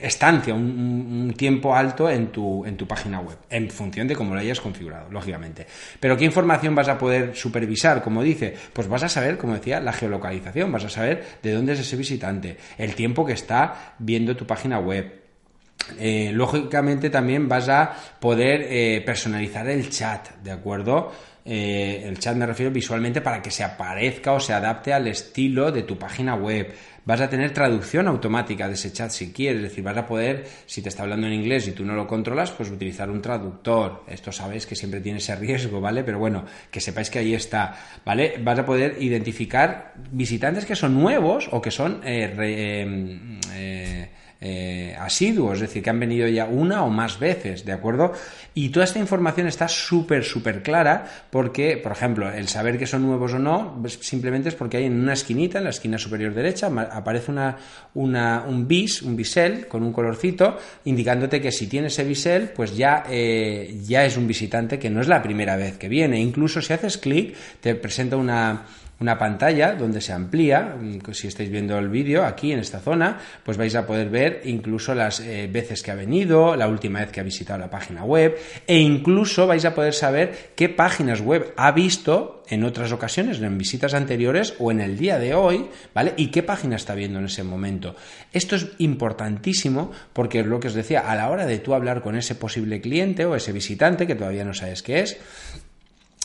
estancia, 0.00 0.54
un, 0.54 1.34
tiempo 1.36 1.74
alto 1.74 2.08
en 2.08 2.28
tu, 2.28 2.64
en 2.64 2.76
tu 2.76 2.86
página 2.86 3.20
web, 3.20 3.36
en 3.50 3.70
función 3.70 4.06
de 4.06 4.14
cómo 4.14 4.34
lo 4.34 4.40
hayas 4.40 4.60
configurado, 4.60 5.10
lógicamente. 5.10 5.66
Pero 5.98 6.16
¿qué 6.16 6.24
información 6.24 6.74
vas 6.74 6.88
a 6.88 6.98
poder 6.98 7.34
supervisar? 7.34 8.02
Como 8.02 8.22
dice, 8.22 8.54
pues 8.72 8.88
vas 8.88 9.02
a 9.02 9.08
saber, 9.08 9.38
como 9.38 9.54
decía, 9.54 9.80
la 9.80 9.92
geolocalización, 9.92 10.70
vas 10.70 10.84
a 10.84 10.90
saber 10.90 11.24
de 11.42 11.52
dónde 11.52 11.72
es 11.72 11.80
ese 11.80 11.96
visitante, 11.96 12.56
el 12.78 12.94
tiempo 12.94 13.24
que 13.24 13.32
está 13.32 13.94
viendo 13.98 14.36
tu 14.36 14.46
página 14.46 14.78
web, 14.78 15.23
eh, 15.98 16.30
lógicamente 16.32 17.10
también 17.10 17.48
vas 17.48 17.68
a 17.68 17.94
poder 18.18 18.66
eh, 18.68 19.02
personalizar 19.04 19.68
el 19.68 19.90
chat, 19.90 20.36
¿de 20.42 20.50
acuerdo? 20.50 21.12
el 21.46 22.18
chat 22.18 22.34
me 22.38 22.46
refiero 22.46 22.72
visualmente 22.72 23.20
para 23.20 23.42
que 23.42 23.50
se 23.50 23.62
aparezca 23.62 24.32
o 24.32 24.40
se 24.40 24.54
adapte 24.54 24.94
al 24.94 25.08
estilo 25.08 25.70
de 25.70 25.82
tu 25.82 25.98
página 25.98 26.34
web 26.36 26.72
vas 27.04 27.20
a 27.20 27.28
tener 27.28 27.52
traducción 27.52 28.08
automática 28.08 28.66
de 28.66 28.74
ese 28.74 28.92
chat 28.92 29.10
si 29.10 29.32
quieres, 29.32 29.62
es 29.62 29.70
decir, 29.70 29.84
vas 29.84 29.96
a 29.96 30.06
poder, 30.06 30.46
si 30.66 30.82
te 30.82 30.88
está 30.88 31.02
hablando 31.02 31.26
en 31.26 31.34
inglés 31.34 31.68
y 31.68 31.72
tú 31.72 31.84
no 31.84 31.94
lo 31.94 32.06
controlas, 32.06 32.50
pues 32.52 32.70
utilizar 32.70 33.10
un 33.10 33.20
traductor. 33.20 34.04
Esto 34.06 34.32
sabéis 34.32 34.66
que 34.66 34.74
siempre 34.74 35.00
tiene 35.00 35.18
ese 35.18 35.36
riesgo, 35.36 35.80
¿vale? 35.80 36.02
Pero 36.04 36.18
bueno, 36.18 36.44
que 36.70 36.80
sepáis 36.80 37.10
que 37.10 37.18
ahí 37.18 37.34
está, 37.34 37.76
¿vale? 38.04 38.36
Vas 38.42 38.58
a 38.58 38.66
poder 38.66 38.96
identificar 39.00 39.94
visitantes 40.10 40.64
que 40.64 40.76
son 40.76 40.94
nuevos 40.94 41.48
o 41.52 41.60
que 41.60 41.70
son 41.70 42.00
eh, 42.04 42.34
eh, 42.38 43.40
eh 43.52 44.08
eh, 44.46 44.94
asiduos, 45.00 45.54
es 45.54 45.60
decir, 45.60 45.82
que 45.82 45.88
han 45.88 45.98
venido 45.98 46.28
ya 46.28 46.44
una 46.44 46.84
o 46.84 46.90
más 46.90 47.18
veces, 47.18 47.64
¿de 47.64 47.72
acuerdo? 47.72 48.12
Y 48.52 48.68
toda 48.68 48.84
esta 48.84 48.98
información 48.98 49.46
está 49.46 49.68
súper, 49.68 50.22
súper 50.22 50.62
clara 50.62 51.06
porque, 51.30 51.78
por 51.78 51.92
ejemplo, 51.92 52.30
el 52.30 52.46
saber 52.48 52.78
que 52.78 52.86
son 52.86 53.06
nuevos 53.06 53.32
o 53.32 53.38
no, 53.38 53.78
pues, 53.80 53.98
simplemente 54.02 54.50
es 54.50 54.54
porque 54.54 54.76
hay 54.76 54.84
en 54.84 55.00
una 55.00 55.14
esquinita, 55.14 55.58
en 55.58 55.64
la 55.64 55.70
esquina 55.70 55.96
superior 55.96 56.34
derecha, 56.34 56.66
aparece 56.66 57.32
una, 57.94 58.44
un 58.46 58.68
bis, 58.68 59.00
un 59.00 59.16
bisel 59.16 59.66
con 59.66 59.82
un 59.82 59.94
colorcito, 59.94 60.58
indicándote 60.84 61.40
que 61.40 61.50
si 61.50 61.66
tiene 61.66 61.86
ese 61.86 62.04
bisel, 62.04 62.50
pues 62.54 62.76
ya, 62.76 63.04
eh, 63.08 63.80
ya 63.82 64.04
es 64.04 64.18
un 64.18 64.26
visitante 64.26 64.78
que 64.78 64.90
no 64.90 65.00
es 65.00 65.08
la 65.08 65.22
primera 65.22 65.56
vez 65.56 65.78
que 65.78 65.88
viene. 65.88 66.20
Incluso 66.20 66.60
si 66.60 66.74
haces 66.74 66.98
clic, 66.98 67.34
te 67.62 67.74
presenta 67.74 68.18
una 68.18 68.66
una 69.00 69.18
pantalla 69.18 69.74
donde 69.74 70.00
se 70.00 70.12
amplía, 70.12 70.76
mm, 70.78 71.12
si 71.12 71.28
estáis 71.28 71.50
viendo 71.50 71.78
el 71.78 71.88
vídeo 71.88 72.24
aquí 72.24 72.52
en 72.52 72.58
esta 72.58 72.80
zona, 72.80 73.18
pues 73.42 73.56
vais 73.56 73.74
a 73.74 73.86
poder 73.86 74.08
ver 74.08 74.42
incluso 74.44 74.94
las 74.94 75.20
eh, 75.20 75.48
veces 75.50 75.82
que 75.82 75.90
ha 75.90 75.94
venido, 75.94 76.56
la 76.56 76.68
última 76.68 77.00
vez 77.00 77.10
que 77.10 77.20
ha 77.20 77.24
visitado 77.24 77.58
la 77.58 77.70
página 77.70 78.04
web 78.04 78.36
e 78.66 78.78
incluso 78.78 79.46
vais 79.46 79.64
a 79.64 79.74
poder 79.74 79.94
saber 79.94 80.52
qué 80.54 80.68
páginas 80.68 81.20
web 81.20 81.52
ha 81.56 81.72
visto 81.72 82.42
en 82.48 82.64
otras 82.64 82.92
ocasiones, 82.92 83.40
en 83.40 83.58
visitas 83.58 83.94
anteriores 83.94 84.54
o 84.58 84.70
en 84.70 84.80
el 84.80 84.98
día 84.98 85.18
de 85.18 85.34
hoy, 85.34 85.66
¿vale? 85.94 86.12
Y 86.16 86.28
qué 86.28 86.42
página 86.42 86.76
está 86.76 86.94
viendo 86.94 87.18
en 87.18 87.26
ese 87.26 87.42
momento. 87.42 87.96
Esto 88.32 88.56
es 88.56 88.68
importantísimo 88.78 89.90
porque 90.12 90.40
es 90.40 90.46
lo 90.46 90.60
que 90.60 90.68
os 90.68 90.74
decía, 90.74 91.00
a 91.00 91.16
la 91.16 91.30
hora 91.30 91.46
de 91.46 91.58
tú 91.58 91.74
hablar 91.74 92.02
con 92.02 92.16
ese 92.16 92.34
posible 92.34 92.80
cliente 92.80 93.24
o 93.24 93.34
ese 93.34 93.52
visitante 93.52 94.06
que 94.06 94.14
todavía 94.14 94.44
no 94.44 94.54
sabes 94.54 94.82
qué 94.82 95.00
es, 95.00 95.18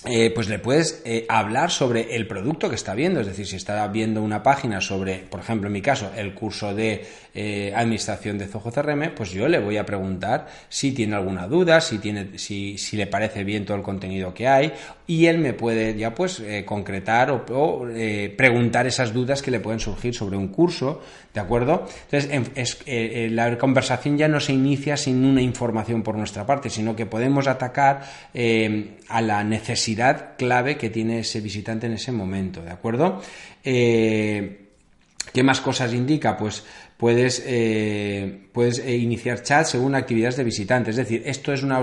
eh, 0.05 0.31
pues 0.33 0.47
le 0.47 0.59
puedes 0.59 1.01
eh, 1.03 1.25
hablar 1.27 1.71
sobre 1.71 2.15
el 2.15 2.25
producto 2.25 2.69
que 2.69 2.75
está 2.75 2.93
viendo, 2.95 3.19
es 3.19 3.27
decir, 3.27 3.45
si 3.45 3.57
está 3.57 3.85
viendo 3.89 4.21
una 4.21 4.41
página 4.41 4.79
sobre, 4.79 5.17
por 5.17 5.41
ejemplo, 5.41 5.67
en 5.67 5.73
mi 5.73 5.81
caso, 5.81 6.09
el 6.15 6.33
curso 6.33 6.73
de 6.73 7.05
eh, 7.35 7.73
administración 7.75 8.37
de 8.37 8.47
Zoho 8.47 8.71
CRM, 8.71 9.13
pues 9.13 9.31
yo 9.31 9.49
le 9.49 9.59
voy 9.59 9.75
a 9.75 9.85
preguntar 9.85 10.47
si 10.69 10.93
tiene 10.93 11.15
alguna 11.15 11.47
duda, 11.47 11.81
si 11.81 11.97
tiene, 11.97 12.37
si, 12.37 12.77
si 12.77 12.95
le 12.95 13.07
parece 13.07 13.43
bien 13.43 13.65
todo 13.65 13.75
el 13.75 13.83
contenido 13.83 14.33
que 14.33 14.47
hay, 14.47 14.71
y 15.05 15.25
él 15.25 15.37
me 15.37 15.51
puede 15.51 15.97
ya 15.97 16.15
pues 16.15 16.41
concretar 16.65 17.31
o, 17.31 17.85
preguntar 18.37 18.87
esas 18.87 19.11
dudas 19.13 19.41
que 19.41 19.51
le 19.51 19.59
pueden 19.59 19.81
surgir 19.81 20.15
sobre 20.15 20.37
un 20.37 20.47
curso, 20.47 21.01
¿de 21.39 21.45
acuerdo? 21.45 21.87
Entonces, 22.11 23.31
la 23.31 23.57
conversación 23.57 24.17
ya 24.17 24.27
no 24.27 24.41
se 24.41 24.51
inicia 24.51 24.97
sin 24.97 25.23
una 25.23 25.41
información 25.41 26.03
por 26.03 26.17
nuestra 26.17 26.45
parte, 26.45 26.69
sino 26.69 26.95
que 26.95 27.05
podemos 27.05 27.47
atacar 27.47 28.01
a 29.07 29.21
la 29.21 29.43
necesidad 29.43 30.35
clave 30.37 30.77
que 30.77 30.89
tiene 30.89 31.19
ese 31.19 31.39
visitante 31.39 31.87
en 31.87 31.93
ese 31.93 32.11
momento, 32.11 32.61
¿de 32.61 32.71
acuerdo? 32.71 33.21
Eh, 33.63 34.65
¿Qué 35.33 35.43
más 35.43 35.61
cosas 35.61 35.93
indica? 35.93 36.35
Pues 36.35 36.63
puedes, 36.97 37.43
eh, 37.45 38.47
puedes 38.51 38.79
eh, 38.79 38.97
iniciar 38.97 39.43
chat 39.43 39.65
según 39.65 39.95
actividades 39.95 40.37
de 40.37 40.43
visitante. 40.43 40.89
Es 40.89 40.95
decir, 40.95 41.21
esto 41.25 41.53
es, 41.53 41.63
una, 41.63 41.81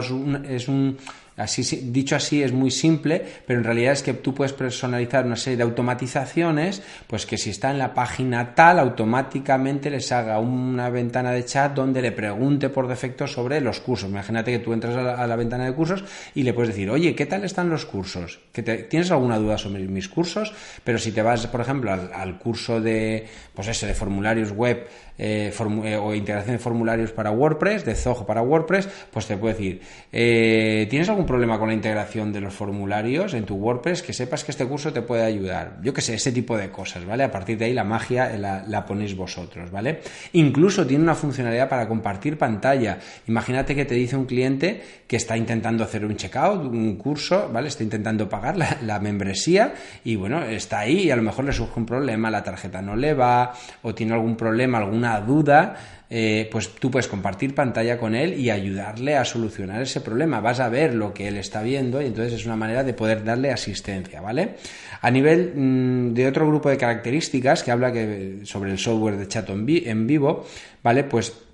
es 0.48 0.68
un 0.68 0.98
Así, 1.36 1.62
dicho 1.90 2.16
así 2.16 2.42
es 2.42 2.52
muy 2.52 2.70
simple, 2.70 3.22
pero 3.46 3.58
en 3.58 3.64
realidad 3.64 3.92
es 3.92 4.02
que 4.02 4.14
tú 4.14 4.34
puedes 4.34 4.54
personalizar 4.54 5.26
una 5.26 5.36
serie 5.36 5.58
de 5.58 5.64
automatizaciones, 5.64 6.82
pues 7.06 7.26
que 7.26 7.36
si 7.36 7.50
está 7.50 7.70
en 7.70 7.78
la 7.78 7.92
página 7.92 8.54
tal, 8.54 8.78
automáticamente 8.78 9.90
les 9.90 10.10
haga 10.12 10.38
una 10.38 10.88
ventana 10.88 11.32
de 11.32 11.44
chat 11.44 11.74
donde 11.74 12.00
le 12.00 12.12
pregunte 12.12 12.70
por 12.70 12.88
defecto 12.88 13.26
sobre 13.26 13.60
los 13.60 13.80
cursos. 13.80 14.08
Imagínate 14.08 14.50
que 14.50 14.60
tú 14.60 14.72
entras 14.72 14.96
a 14.96 15.26
la, 15.26 15.36
ventana 15.36 15.66
de 15.66 15.74
cursos 15.74 16.04
y 16.34 16.42
le 16.42 16.54
puedes 16.54 16.70
decir, 16.70 16.88
oye, 16.88 17.14
¿qué 17.14 17.26
tal 17.26 17.44
están 17.44 17.68
los 17.68 17.84
cursos? 17.84 18.40
¿Que 18.50 18.62
¿Tienes 18.62 19.10
alguna 19.10 19.38
duda 19.38 19.58
sobre 19.58 19.86
mis 19.86 20.08
cursos? 20.08 20.54
Pero 20.84 20.98
si 20.98 21.12
te 21.12 21.20
vas, 21.20 21.46
por 21.48 21.60
ejemplo, 21.60 21.92
al, 21.92 22.10
al 22.14 22.38
curso 22.38 22.80
de, 22.80 23.26
pues 23.54 23.68
eso, 23.68 23.86
de 23.86 23.92
formularios 23.92 24.52
web 24.52 24.86
eh, 25.18 25.52
eh, 25.84 25.96
o 25.96 26.14
integración 26.14 26.56
de 26.56 26.58
formularios 26.58 27.12
para 27.12 27.30
WordPress, 27.30 27.84
de 27.84 27.94
Zoho 27.94 28.26
para 28.26 28.42
WordPress, 28.42 28.88
pues 29.10 29.26
te 29.26 29.36
puede 29.36 29.54
decir, 29.54 29.80
eh, 30.12 30.86
¿tienes 30.90 31.08
algún 31.08 31.26
problema 31.26 31.58
con 31.58 31.68
la 31.68 31.74
integración 31.74 32.32
de 32.32 32.40
los 32.40 32.54
formularios 32.54 33.34
en 33.34 33.44
tu 33.44 33.54
WordPress? 33.54 34.02
Que 34.02 34.12
sepas 34.12 34.44
que 34.44 34.50
este 34.50 34.66
curso 34.66 34.92
te 34.92 35.02
puede 35.02 35.24
ayudar. 35.24 35.78
Yo 35.82 35.94
que 35.94 36.00
sé, 36.00 36.14
ese 36.14 36.32
tipo 36.32 36.56
de 36.56 36.70
cosas, 36.70 37.04
¿vale? 37.04 37.24
A 37.24 37.30
partir 37.30 37.56
de 37.56 37.66
ahí 37.66 37.72
la 37.72 37.84
magia 37.84 38.36
la, 38.36 38.86
ponéis 38.86 39.16
vosotros, 39.16 39.70
¿vale? 39.70 40.00
Incluso 40.32 40.86
tiene 40.86 41.02
una 41.02 41.14
funcionalidad 41.14 41.68
para 41.68 41.88
compartir 41.88 42.36
pantalla. 42.36 42.98
Imagínate 43.26 43.74
que 43.74 43.84
te 43.84 43.94
dice 43.94 44.16
un 44.16 44.26
cliente 44.26 44.82
que 45.06 45.16
está 45.16 45.36
intentando 45.36 45.82
hacer 45.82 46.04
un 46.04 46.16
checkout, 46.16 46.64
un 46.64 46.96
curso, 46.96 47.48
¿vale? 47.52 47.68
Está 47.68 47.82
intentando 47.82 48.28
pagar 48.28 48.56
la 48.82 49.00
membresía 49.00 49.74
y 50.04 50.16
bueno, 50.16 50.42
está 50.44 50.80
ahí 50.80 51.04
y 51.04 51.10
a 51.10 51.16
lo 51.16 51.22
mejor 51.22 51.44
le 51.44 51.52
surge 51.52 51.78
un 51.78 51.86
problema, 51.86 52.30
la 52.30 52.42
tarjeta 52.42 52.82
no 52.82 52.96
le 52.96 53.14
va 53.14 53.54
o 53.82 53.94
tiene 53.94 54.14
algún 54.14 54.36
problema, 54.36 54.78
alguna 54.78 55.05
duda, 55.20 55.76
eh, 56.08 56.48
pues 56.52 56.68
tú 56.76 56.90
puedes 56.90 57.08
compartir 57.08 57.54
pantalla 57.54 57.98
con 57.98 58.14
él 58.14 58.38
y 58.38 58.50
ayudarle 58.50 59.16
a 59.16 59.24
solucionar 59.24 59.82
ese 59.82 60.00
problema. 60.00 60.40
Vas 60.40 60.60
a 60.60 60.68
ver 60.68 60.94
lo 60.94 61.12
que 61.12 61.26
él 61.28 61.36
está 61.36 61.62
viendo 61.62 62.00
y 62.00 62.06
entonces 62.06 62.34
es 62.34 62.46
una 62.46 62.56
manera 62.56 62.84
de 62.84 62.94
poder 62.94 63.24
darle 63.24 63.50
asistencia, 63.50 64.20
¿vale? 64.20 64.56
A 65.00 65.10
nivel 65.10 65.52
mm, 65.54 66.14
de 66.14 66.26
otro 66.28 66.46
grupo 66.46 66.68
de 66.68 66.76
características 66.76 67.62
que 67.62 67.72
habla 67.72 67.92
que, 67.92 68.40
sobre 68.44 68.70
el 68.70 68.78
software 68.78 69.16
de 69.16 69.28
chat 69.28 69.48
en 69.50 70.06
vivo, 70.06 70.46
¿vale? 70.82 71.04
Pues 71.04 71.45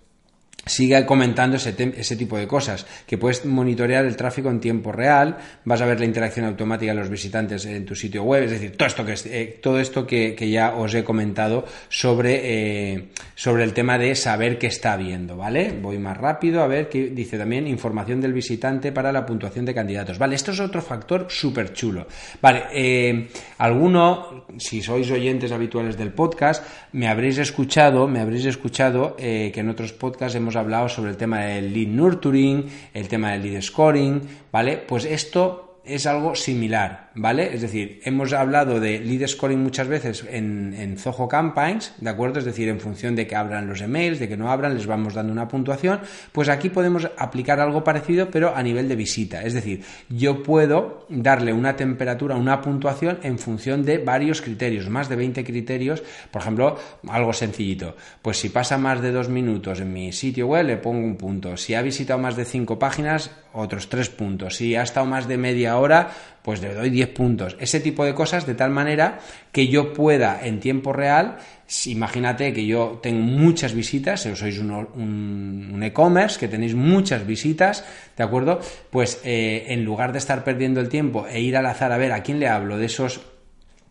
sigue 0.64 1.04
comentando 1.04 1.56
ese, 1.56 1.74
ese, 1.96 2.16
tipo 2.16 2.36
de 2.36 2.46
cosas, 2.46 2.86
que 3.06 3.18
puedes 3.18 3.44
monitorear 3.44 4.04
el 4.04 4.16
tráfico 4.16 4.48
en 4.48 4.60
tiempo 4.60 4.92
real, 4.92 5.36
vas 5.64 5.80
a 5.80 5.86
ver 5.86 5.98
la 5.98 6.06
interacción 6.06 6.46
automática 6.46 6.92
de 6.92 6.98
los 6.98 7.10
visitantes 7.10 7.64
en 7.66 7.84
tu 7.84 7.96
sitio 7.96 8.22
web, 8.22 8.44
es 8.44 8.52
decir, 8.52 8.76
todo 8.76 8.86
esto 8.86 9.04
que, 9.04 9.14
eh, 9.26 9.58
todo 9.60 9.80
esto 9.80 10.06
que, 10.06 10.50
ya 10.52 10.74
os 10.74 10.94
he 10.94 11.02
comentado 11.02 11.64
sobre, 11.88 12.40
eh, 12.42 13.08
sobre 13.34 13.64
el 13.64 13.72
tema 13.72 13.98
de 13.98 14.14
saber 14.14 14.58
qué 14.58 14.68
está 14.68 14.96
viendo, 14.96 15.36
¿vale? 15.36 15.74
Voy 15.80 15.98
más 15.98 16.16
rápido 16.16 16.62
a 16.62 16.66
ver 16.66 16.88
que 16.88 17.08
dice 17.08 17.38
también 17.38 17.66
información 17.66 18.20
del 18.20 18.32
visitante 18.32 18.92
para 18.92 19.12
la 19.12 19.24
puntuación 19.26 19.64
de 19.64 19.74
candidatos, 19.74 20.18
¿vale? 20.18 20.36
Esto 20.36 20.52
es 20.52 20.60
otro 20.60 20.82
factor 20.82 21.26
súper 21.28 21.72
chulo, 21.72 22.06
¿vale? 22.40 22.64
Eh, 22.72 23.28
alguno, 23.58 24.46
si 24.58 24.80
sois 24.82 25.10
oyentes 25.10 25.50
habituales 25.50 25.96
del 25.96 26.12
podcast, 26.12 26.64
me 26.92 27.08
habréis 27.08 27.38
escuchado, 27.38 28.06
me 28.06 28.20
habréis 28.20 28.44
escuchado 28.44 29.16
que 29.16 29.52
en 29.54 29.68
otros 29.68 29.92
podcasts 29.92 30.36
hemos 30.36 30.51
hemos 30.52 30.64
hablado 30.64 30.88
sobre 30.88 31.10
el 31.10 31.16
tema 31.16 31.40
del 31.40 31.72
lead 31.72 31.88
nurturing, 31.88 32.68
el 32.92 33.08
tema 33.08 33.32
del 33.32 33.42
lead 33.42 33.62
scoring, 33.62 34.20
¿vale? 34.50 34.76
Pues 34.76 35.06
esto 35.06 35.71
es 35.84 36.06
algo 36.06 36.34
similar, 36.36 37.10
¿vale? 37.14 37.54
Es 37.54 37.60
decir, 37.60 38.00
hemos 38.04 38.32
hablado 38.32 38.78
de 38.78 39.00
lead 39.00 39.26
scoring 39.26 39.60
muchas 39.60 39.88
veces 39.88 40.24
en, 40.30 40.74
en, 40.78 40.96
Zoho 40.96 41.26
Campaigns, 41.26 41.94
¿de 41.98 42.08
acuerdo? 42.08 42.38
Es 42.38 42.44
decir, 42.44 42.68
en 42.68 42.78
función 42.78 43.16
de 43.16 43.26
que 43.26 43.34
abran 43.34 43.66
los 43.66 43.80
emails, 43.80 44.20
de 44.20 44.28
que 44.28 44.36
no 44.36 44.50
abran, 44.50 44.74
les 44.74 44.86
vamos 44.86 45.14
dando 45.14 45.32
una 45.32 45.48
puntuación. 45.48 46.00
Pues 46.30 46.48
aquí 46.48 46.68
podemos 46.68 47.10
aplicar 47.16 47.58
algo 47.58 47.82
parecido, 47.82 48.30
pero 48.30 48.54
a 48.54 48.62
nivel 48.62 48.88
de 48.88 48.94
visita. 48.94 49.42
Es 49.42 49.54
decir, 49.54 49.82
yo 50.08 50.42
puedo 50.42 51.04
darle 51.08 51.52
una 51.52 51.74
temperatura, 51.74 52.36
una 52.36 52.60
puntuación 52.60 53.18
en 53.24 53.38
función 53.38 53.84
de 53.84 53.98
varios 53.98 54.40
criterios, 54.40 54.88
más 54.88 55.08
de 55.08 55.16
20 55.16 55.42
criterios. 55.42 56.02
Por 56.30 56.42
ejemplo, 56.42 56.78
algo 57.08 57.32
sencillito. 57.32 57.96
Pues 58.22 58.38
si 58.38 58.50
pasa 58.50 58.78
más 58.78 59.02
de 59.02 59.10
dos 59.10 59.28
minutos 59.28 59.80
en 59.80 59.92
mi 59.92 60.12
sitio 60.12 60.46
web, 60.46 60.64
le 60.64 60.76
pongo 60.76 61.04
un 61.04 61.16
punto. 61.16 61.56
Si 61.56 61.74
ha 61.74 61.82
visitado 61.82 62.20
más 62.20 62.36
de 62.36 62.44
cinco 62.44 62.78
páginas, 62.78 63.30
otros 63.54 63.88
tres 63.88 64.08
puntos. 64.08 64.56
Si 64.56 64.74
ha 64.76 64.82
estado 64.82 65.06
más 65.06 65.28
de 65.28 65.36
media 65.36 65.76
hora, 65.78 66.10
pues 66.42 66.60
le 66.60 66.74
doy 66.74 66.90
10 66.90 67.08
puntos. 67.10 67.56
Ese 67.60 67.80
tipo 67.80 68.04
de 68.04 68.14
cosas 68.14 68.46
de 68.46 68.54
tal 68.54 68.70
manera 68.70 69.20
que 69.52 69.68
yo 69.68 69.92
pueda 69.92 70.40
en 70.42 70.60
tiempo 70.60 70.92
real, 70.92 71.38
imagínate 71.86 72.52
que 72.52 72.66
yo 72.66 73.00
tengo 73.02 73.20
muchas 73.20 73.74
visitas, 73.74 74.22
si 74.22 74.34
sois 74.34 74.58
un, 74.58 75.82
e-commerce, 75.82 76.38
que 76.38 76.48
tenéis 76.48 76.74
muchas 76.74 77.26
visitas, 77.26 77.84
¿de 78.16 78.24
acuerdo? 78.24 78.60
Pues 78.90 79.20
eh, 79.24 79.66
en 79.68 79.84
lugar 79.84 80.12
de 80.12 80.18
estar 80.18 80.44
perdiendo 80.44 80.80
el 80.80 80.88
tiempo 80.88 81.26
e 81.26 81.40
ir 81.40 81.56
al 81.56 81.66
azar 81.66 81.92
a 81.92 81.98
ver 81.98 82.12
a 82.12 82.22
quién 82.22 82.40
le 82.40 82.48
hablo 82.48 82.76
de 82.76 82.86
esos 82.86 83.20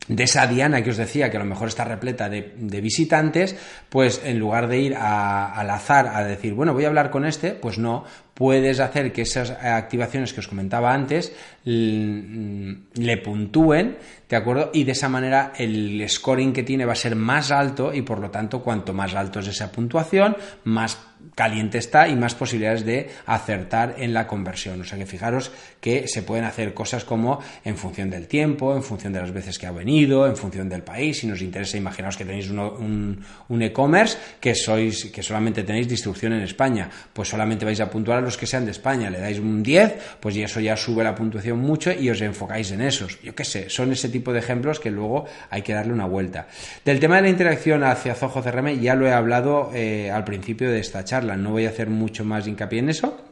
de 0.07 0.23
esa 0.23 0.47
diana 0.47 0.83
que 0.83 0.89
os 0.89 0.97
decía 0.97 1.29
que 1.29 1.37
a 1.37 1.39
lo 1.39 1.45
mejor 1.45 1.67
está 1.67 1.85
repleta 1.85 2.27
de, 2.27 2.81
visitantes, 2.81 3.55
pues 3.89 4.21
en 4.25 4.39
lugar 4.39 4.67
de 4.67 4.79
ir 4.79 4.95
al 4.95 5.69
azar 5.69 6.07
a 6.07 6.23
decir, 6.23 6.53
bueno, 6.53 6.73
voy 6.73 6.85
a 6.85 6.87
hablar 6.87 7.11
con 7.11 7.25
este, 7.25 7.51
pues 7.51 7.77
no, 7.77 8.03
puedes 8.41 8.79
hacer 8.79 9.13
que 9.13 9.21
esas 9.21 9.51
activaciones 9.51 10.33
que 10.33 10.39
os 10.39 10.47
comentaba 10.47 10.95
antes 10.95 11.31
le 11.63 13.17
puntúen, 13.17 13.99
¿de 14.27 14.35
acuerdo? 14.35 14.71
Y 14.73 14.83
de 14.83 14.93
esa 14.93 15.09
manera 15.09 15.53
el 15.55 16.03
scoring 16.09 16.51
que 16.51 16.63
tiene 16.63 16.87
va 16.87 16.93
a 16.93 16.95
ser 16.95 17.15
más 17.15 17.51
alto 17.51 17.93
y 17.93 18.01
por 18.01 18.17
lo 18.17 18.31
tanto 18.31 18.63
cuanto 18.63 18.93
más 18.93 19.13
alto 19.13 19.41
es 19.41 19.47
esa 19.49 19.71
puntuación, 19.71 20.35
más 20.63 20.97
caliente 21.35 21.77
está 21.77 22.07
y 22.07 22.15
más 22.15 22.35
posibilidades 22.35 22.85
de 22.85 23.09
acertar 23.25 23.95
en 23.97 24.13
la 24.13 24.27
conversión. 24.27 24.81
O 24.81 24.83
sea 24.83 24.97
que 24.97 25.05
fijaros 25.05 25.51
que 25.79 26.07
se 26.07 26.23
pueden 26.23 26.45
hacer 26.45 26.73
cosas 26.73 27.05
como 27.05 27.39
en 27.63 27.77
función 27.77 28.09
del 28.09 28.27
tiempo, 28.27 28.75
en 28.75 28.83
función 28.83 29.13
de 29.13 29.21
las 29.21 29.31
veces 29.31 29.57
que 29.57 29.67
ha 29.67 29.71
venido, 29.71 30.27
en 30.27 30.35
función 30.35 30.67
del 30.69 30.83
país. 30.83 31.19
Si 31.19 31.27
nos 31.27 31.41
interesa, 31.41 31.77
imaginaos 31.77 32.17
que 32.17 32.25
tenéis 32.25 32.49
un, 32.49 33.23
un 33.49 33.61
e-commerce 33.61 34.17
que 34.39 34.55
sois, 34.55 35.05
que 35.05 35.23
solamente 35.23 35.63
tenéis 35.63 35.87
distribución 35.87 36.33
en 36.33 36.41
España, 36.41 36.89
pues 37.13 37.29
solamente 37.29 37.65
vais 37.65 37.79
a 37.79 37.89
puntuar 37.89 38.19
a 38.19 38.21
los 38.21 38.30
que 38.37 38.47
sean 38.47 38.65
de 38.65 38.71
España. 38.71 39.09
Le 39.09 39.19
dais 39.19 39.39
un 39.39 39.63
10, 39.63 40.19
pues 40.19 40.35
y 40.35 40.43
eso 40.43 40.59
ya 40.59 40.77
sube 40.77 41.03
la 41.03 41.15
puntuación 41.15 41.59
mucho 41.59 41.91
y 41.91 42.09
os 42.09 42.21
enfocáis 42.21 42.71
en 42.71 42.81
esos. 42.81 43.21
Yo 43.21 43.35
qué 43.35 43.43
sé, 43.43 43.69
son 43.69 43.91
ese 43.91 44.09
tipo 44.09 44.33
de 44.33 44.39
ejemplos 44.39 44.79
que 44.79 44.91
luego 44.91 45.25
hay 45.49 45.61
que 45.61 45.73
darle 45.73 45.93
una 45.93 46.05
vuelta. 46.05 46.47
Del 46.85 46.99
tema 46.99 47.17
de 47.17 47.23
la 47.23 47.29
interacción 47.29 47.83
hacia 47.83 48.15
Zoho 48.15 48.41
CRM 48.41 48.79
ya 48.79 48.95
lo 48.95 49.07
he 49.07 49.13
hablado 49.13 49.71
eh, 49.73 50.11
al 50.11 50.23
principio 50.23 50.69
de 50.69 50.79
esta 50.79 51.03
charla, 51.03 51.35
no 51.35 51.51
voy 51.51 51.65
a 51.65 51.69
hacer 51.69 51.89
mucho 51.89 52.25
más 52.25 52.47
hincapié 52.47 52.79
en 52.79 52.89
eso. 52.89 53.31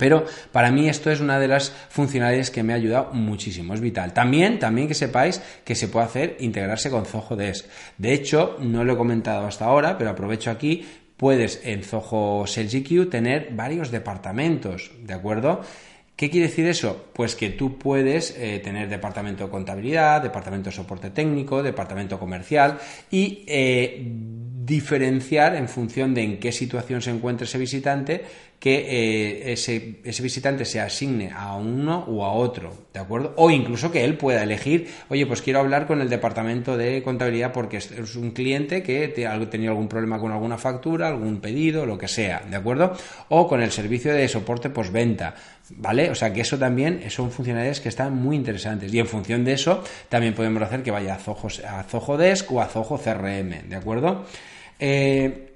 Pero 0.00 0.24
para 0.50 0.70
mí 0.70 0.88
esto 0.88 1.10
es 1.10 1.20
una 1.20 1.38
de 1.38 1.46
las 1.46 1.70
funcionalidades 1.90 2.50
que 2.50 2.62
me 2.62 2.72
ha 2.72 2.76
ayudado 2.76 3.12
muchísimo, 3.12 3.74
es 3.74 3.82
vital. 3.82 4.14
También, 4.14 4.58
también 4.58 4.88
que 4.88 4.94
sepáis 4.94 5.42
que 5.62 5.74
se 5.74 5.88
puede 5.88 6.06
hacer 6.06 6.36
integrarse 6.40 6.90
con 6.90 7.04
Zoho 7.04 7.36
Desk. 7.36 7.66
De 7.98 8.14
hecho, 8.14 8.56
no 8.60 8.82
lo 8.82 8.94
he 8.94 8.96
comentado 8.96 9.46
hasta 9.46 9.66
ahora, 9.66 9.98
pero 9.98 10.08
aprovecho 10.08 10.50
aquí, 10.50 10.88
puedes 11.20 11.60
en 11.64 11.82
Zoho 11.82 12.46
Sales 12.46 12.72
EQ 12.72 13.10
tener 13.10 13.50
varios 13.52 13.90
departamentos, 13.90 14.90
¿de 15.02 15.12
acuerdo? 15.12 15.60
¿Qué 16.16 16.30
quiere 16.30 16.46
decir 16.46 16.66
eso? 16.66 17.08
Pues 17.12 17.34
que 17.34 17.50
tú 17.50 17.76
puedes 17.76 18.34
eh, 18.38 18.58
tener 18.64 18.88
departamento 18.88 19.44
de 19.44 19.50
contabilidad, 19.50 20.22
departamento 20.22 20.70
de 20.70 20.76
soporte 20.76 21.10
técnico, 21.10 21.62
departamento 21.62 22.18
comercial 22.18 22.78
y 23.10 23.44
eh, 23.46 24.02
diferenciar 24.02 25.56
en 25.56 25.68
función 25.68 26.14
de 26.14 26.22
en 26.22 26.40
qué 26.40 26.52
situación 26.52 27.02
se 27.02 27.10
encuentra 27.10 27.44
ese 27.44 27.58
visitante 27.58 28.24
que 28.60 29.48
eh, 29.48 29.52
ese, 29.52 30.22
visitante 30.22 30.66
se 30.66 30.80
asigne 30.80 31.32
a 31.34 31.56
uno 31.56 32.04
o 32.06 32.26
a 32.26 32.32
otro, 32.32 32.74
¿de 32.92 33.00
acuerdo? 33.00 33.32
O 33.36 33.50
incluso 33.50 33.90
que 33.90 34.04
él 34.04 34.18
pueda 34.18 34.42
elegir, 34.42 34.86
oye, 35.08 35.24
pues 35.24 35.40
quiero 35.40 35.60
hablar 35.60 35.86
con 35.86 36.02
el 36.02 36.10
departamento 36.10 36.76
de 36.76 37.02
contabilidad 37.02 37.52
porque 37.52 37.78
es 37.78 38.16
un 38.16 38.32
cliente 38.32 38.82
que 38.82 39.26
ha 39.26 39.40
tenido 39.48 39.72
algún 39.72 39.88
problema 39.88 40.18
con 40.18 40.30
alguna 40.30 40.58
factura, 40.58 41.08
algún 41.08 41.40
pedido, 41.40 41.86
lo 41.86 41.96
que 41.96 42.06
sea, 42.06 42.42
¿de 42.50 42.54
acuerdo? 42.54 42.92
O 43.30 43.48
con 43.48 43.62
el 43.62 43.72
servicio 43.72 44.12
de 44.12 44.28
soporte 44.28 44.68
postventa, 44.68 45.34
¿vale? 45.76 46.10
O 46.10 46.14
sea 46.14 46.30
que 46.30 46.42
eso 46.42 46.58
también 46.58 47.10
son 47.10 47.30
funcionalidades 47.30 47.80
que 47.80 47.88
están 47.88 48.14
muy 48.14 48.36
interesantes 48.36 48.92
y 48.92 48.98
en 48.98 49.06
función 49.06 49.42
de 49.42 49.54
eso 49.54 49.82
también 50.10 50.34
podemos 50.34 50.62
hacer 50.62 50.82
que 50.82 50.90
vaya 50.90 51.14
a 51.14 51.18
Zoho, 51.18 51.48
a 51.66 51.82
Zoho 51.84 52.18
Desk 52.18 52.52
o 52.52 52.60
a 52.60 52.66
Zoho 52.66 52.98
CRM, 52.98 53.70
¿de 53.70 53.76
acuerdo? 53.76 54.26
Eh, 54.78 55.49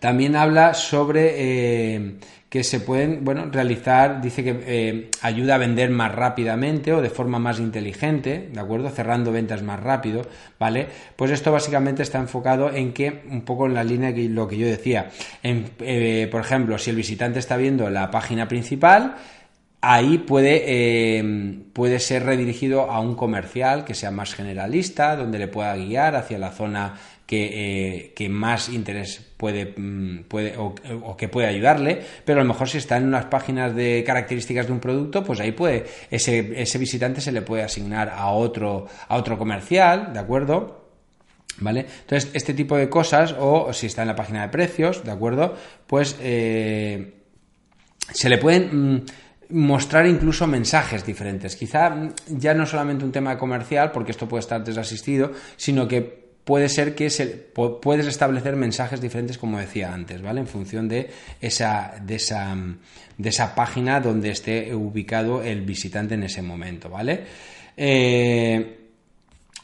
también 0.00 0.36
habla 0.36 0.74
sobre 0.74 1.34
eh, 1.36 2.16
que 2.48 2.62
se 2.62 2.80
pueden 2.80 3.24
bueno, 3.24 3.50
realizar, 3.50 4.20
dice 4.20 4.44
que 4.44 4.56
eh, 4.66 5.10
ayuda 5.20 5.56
a 5.56 5.58
vender 5.58 5.90
más 5.90 6.14
rápidamente 6.14 6.92
o 6.92 7.02
de 7.02 7.10
forma 7.10 7.38
más 7.38 7.58
inteligente, 7.58 8.48
¿de 8.52 8.60
acuerdo? 8.60 8.88
Cerrando 8.88 9.32
ventas 9.32 9.62
más 9.62 9.80
rápido, 9.80 10.22
¿vale? 10.58 10.86
Pues 11.16 11.30
esto 11.32 11.50
básicamente 11.50 12.02
está 12.02 12.18
enfocado 12.18 12.72
en 12.72 12.92
que, 12.92 13.24
un 13.30 13.42
poco 13.42 13.66
en 13.66 13.74
la 13.74 13.84
línea 13.84 14.12
de 14.12 14.28
lo 14.28 14.46
que 14.46 14.58
yo 14.58 14.66
decía, 14.66 15.10
eh, 15.42 16.28
por 16.30 16.40
ejemplo, 16.40 16.78
si 16.78 16.90
el 16.90 16.96
visitante 16.96 17.40
está 17.40 17.56
viendo 17.56 17.90
la 17.90 18.10
página 18.10 18.46
principal, 18.46 19.16
ahí 19.94 20.18
puede, 20.18 21.22
puede 21.72 22.00
ser 22.00 22.24
redirigido 22.24 22.90
a 22.90 23.00
un 23.00 23.14
comercial 23.14 23.84
que 23.84 23.94
sea 23.94 24.10
más 24.10 24.34
generalista, 24.34 25.16
donde 25.16 25.38
le 25.38 25.48
pueda 25.48 25.76
guiar 25.76 26.16
hacia 26.16 26.38
la 26.38 26.50
zona 26.50 26.94
que, 27.26 28.12
eh, 28.16 28.28
más 28.28 28.68
interés 28.68 29.20
puede, 29.36 29.74
mm, 29.76 30.24
puede 30.28 30.56
o, 30.56 31.16
que 31.16 31.28
puede 31.28 31.48
ayudarle, 31.48 32.00
pero 32.24 32.40
a 32.40 32.42
lo 32.42 32.48
mejor 32.48 32.68
si 32.68 32.78
está 32.78 32.96
en 32.96 33.06
unas 33.06 33.26
páginas 33.26 33.74
de 33.74 34.02
características 34.04 34.66
de 34.66 34.72
un 34.72 34.80
producto, 34.80 35.22
pues 35.22 35.40
ahí 35.40 35.52
puede, 35.52 35.86
ese, 36.10 36.60
ese 36.60 36.78
visitante 36.78 37.20
se 37.20 37.32
le 37.32 37.42
puede 37.42 37.62
asignar 37.62 38.08
a 38.08 38.28
otro, 38.30 38.86
a 39.08 39.16
otro 39.16 39.38
comercial, 39.38 40.12
¿de 40.12 40.18
acuerdo? 40.18 40.84
¿Vale? 41.58 41.86
Entonces, 42.00 42.30
este 42.34 42.54
tipo 42.54 42.76
de 42.76 42.88
cosas, 42.88 43.34
o 43.38 43.72
si 43.72 43.86
está 43.86 44.02
en 44.02 44.08
la 44.08 44.16
página 44.16 44.42
de 44.42 44.48
precios, 44.48 45.04
¿de 45.04 45.10
acuerdo? 45.10 45.54
Pues 45.86 46.16
eh, 46.20 47.14
se 48.12 48.28
le 48.28 48.38
pueden 48.38 48.94
mm, 48.94 49.04
mostrar 49.50 50.06
incluso 50.06 50.46
mensajes 50.46 51.04
diferentes. 51.04 51.56
Quizá 51.56 51.94
ya 52.28 52.54
no 52.54 52.66
solamente 52.66 53.04
un 53.04 53.12
tema 53.12 53.38
comercial, 53.38 53.92
porque 53.92 54.12
esto 54.12 54.28
puede 54.28 54.40
estar 54.40 54.62
desasistido, 54.64 55.32
sino 55.56 55.86
que 55.86 56.26
puede 56.46 56.68
ser 56.68 56.94
que 56.94 57.10
se, 57.10 57.26
puedes 57.26 58.06
establecer 58.06 58.54
mensajes 58.54 59.00
diferentes, 59.00 59.36
como 59.36 59.58
decía 59.58 59.92
antes, 59.92 60.22
¿vale? 60.22 60.40
En 60.40 60.46
función 60.46 60.88
de 60.88 61.10
esa, 61.40 61.94
de 62.00 62.14
esa, 62.14 62.56
de 63.18 63.28
esa 63.28 63.54
página 63.56 64.00
donde 64.00 64.30
esté 64.30 64.72
ubicado 64.72 65.42
el 65.42 65.62
visitante 65.62 66.14
en 66.14 66.22
ese 66.22 66.42
momento, 66.42 66.88
¿vale? 66.88 67.24
Eh, 67.76 68.75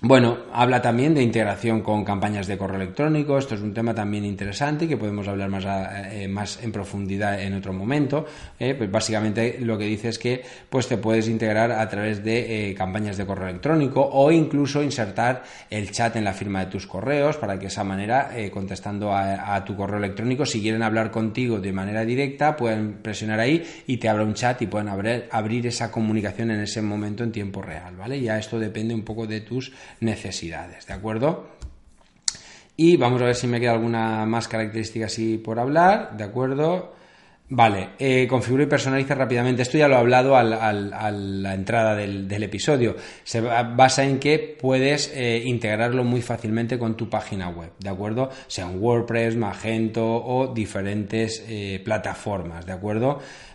bueno, 0.04 0.36
habla 0.52 0.82
también 0.82 1.14
de 1.14 1.22
integración 1.22 1.80
con 1.80 2.04
campañas 2.04 2.48
de 2.48 2.58
correo 2.58 2.74
electrónico. 2.74 3.38
Esto 3.38 3.54
es 3.54 3.60
un 3.60 3.72
tema 3.72 3.94
también 3.94 4.24
interesante 4.24 4.88
que 4.88 4.96
podemos 4.96 5.28
hablar 5.28 5.48
más, 5.48 5.64
eh, 6.10 6.26
más 6.26 6.60
en 6.60 6.72
profundidad 6.72 7.40
en 7.40 7.54
otro 7.54 7.72
momento. 7.72 8.26
Eh, 8.58 8.74
pues 8.74 8.90
básicamente 8.90 9.58
lo 9.60 9.78
que 9.78 9.84
dice 9.84 10.08
es 10.08 10.18
que 10.18 10.42
pues 10.68 10.88
te 10.88 10.96
puedes 10.96 11.28
integrar 11.28 11.70
a 11.70 11.88
través 11.88 12.24
de 12.24 12.70
eh, 12.70 12.74
campañas 12.74 13.16
de 13.16 13.24
correo 13.24 13.48
electrónico 13.48 14.04
o 14.12 14.32
incluso 14.32 14.82
insertar 14.82 15.44
el 15.70 15.92
chat 15.92 16.16
en 16.16 16.24
la 16.24 16.32
firma 16.32 16.64
de 16.64 16.72
tus 16.72 16.88
correos 16.88 17.36
para 17.36 17.54
que 17.54 17.60
de 17.60 17.66
esa 17.68 17.84
manera, 17.84 18.30
contestando 18.52 19.14
a, 19.14 19.64
tu 19.64 19.76
correo 19.76 19.98
electrónico, 19.98 20.44
si 20.44 20.60
quieren 20.60 20.82
hablar 20.82 21.12
contigo 21.12 21.60
de 21.60 21.72
manera 21.72 22.04
directa, 22.04 22.56
pueden 22.56 22.94
presionar 22.94 23.38
ahí 23.38 23.62
y 23.86 23.98
te 23.98 24.08
abra 24.08 24.24
un 24.24 24.34
chat 24.34 24.60
y 24.62 24.66
pueden 24.66 24.88
abrir, 24.88 25.28
abrir 25.30 25.64
esa 25.68 25.92
comunicación 25.92 26.50
en 26.50 26.58
ese 26.58 26.82
momento 26.82 27.22
en 27.22 27.30
tiempo 27.30 27.62
real, 27.62 27.94
¿vale? 27.94 28.20
Ya 28.20 28.36
esto 28.36 28.58
depende 28.58 28.94
un 28.94 29.04
poco 29.04 29.28
de 29.28 29.42
tus 29.42 29.72
necesidades, 30.00 30.86
¿de 30.86 30.94
acuerdo? 30.94 31.48
Y 32.76 32.96
vamos 32.96 33.20
a 33.22 33.26
ver 33.26 33.34
si 33.34 33.46
me 33.46 33.60
queda 33.60 33.72
alguna 33.72 34.24
más 34.26 34.48
característica 34.48 35.06
así 35.06 35.38
por 35.38 35.58
hablar, 35.58 36.16
¿de 36.16 36.24
acuerdo? 36.24 36.94
Vale, 37.54 37.90
eh, 37.98 38.26
configura 38.26 38.62
y 38.62 38.66
personaliza 38.66 39.14
rápidamente. 39.14 39.60
Esto 39.60 39.76
ya 39.76 39.86
lo 39.86 39.96
he 39.96 39.98
hablado 39.98 40.38
al, 40.38 40.54
a 40.54 41.10
la 41.10 41.52
entrada 41.52 41.94
del, 41.94 42.42
episodio. 42.42 42.96
Se 43.24 43.42
basa 43.42 44.04
en 44.04 44.18
que 44.18 44.56
puedes 44.58 45.12
eh, 45.14 45.42
integrarlo 45.44 46.02
muy 46.02 46.22
fácilmente 46.22 46.78
con 46.78 46.96
tu 46.96 47.10
página 47.10 47.50
web, 47.50 47.72
¿de 47.78 47.90
acuerdo? 47.90 48.30
Sean 48.46 48.80
WordPress, 48.80 49.36
Magento 49.36 50.02
o 50.02 50.54
diferentes 50.54 51.44
eh, 51.46 51.82
plataformas, 51.84 52.64
¿de 52.64 52.72
acuerdo? 52.72 53.10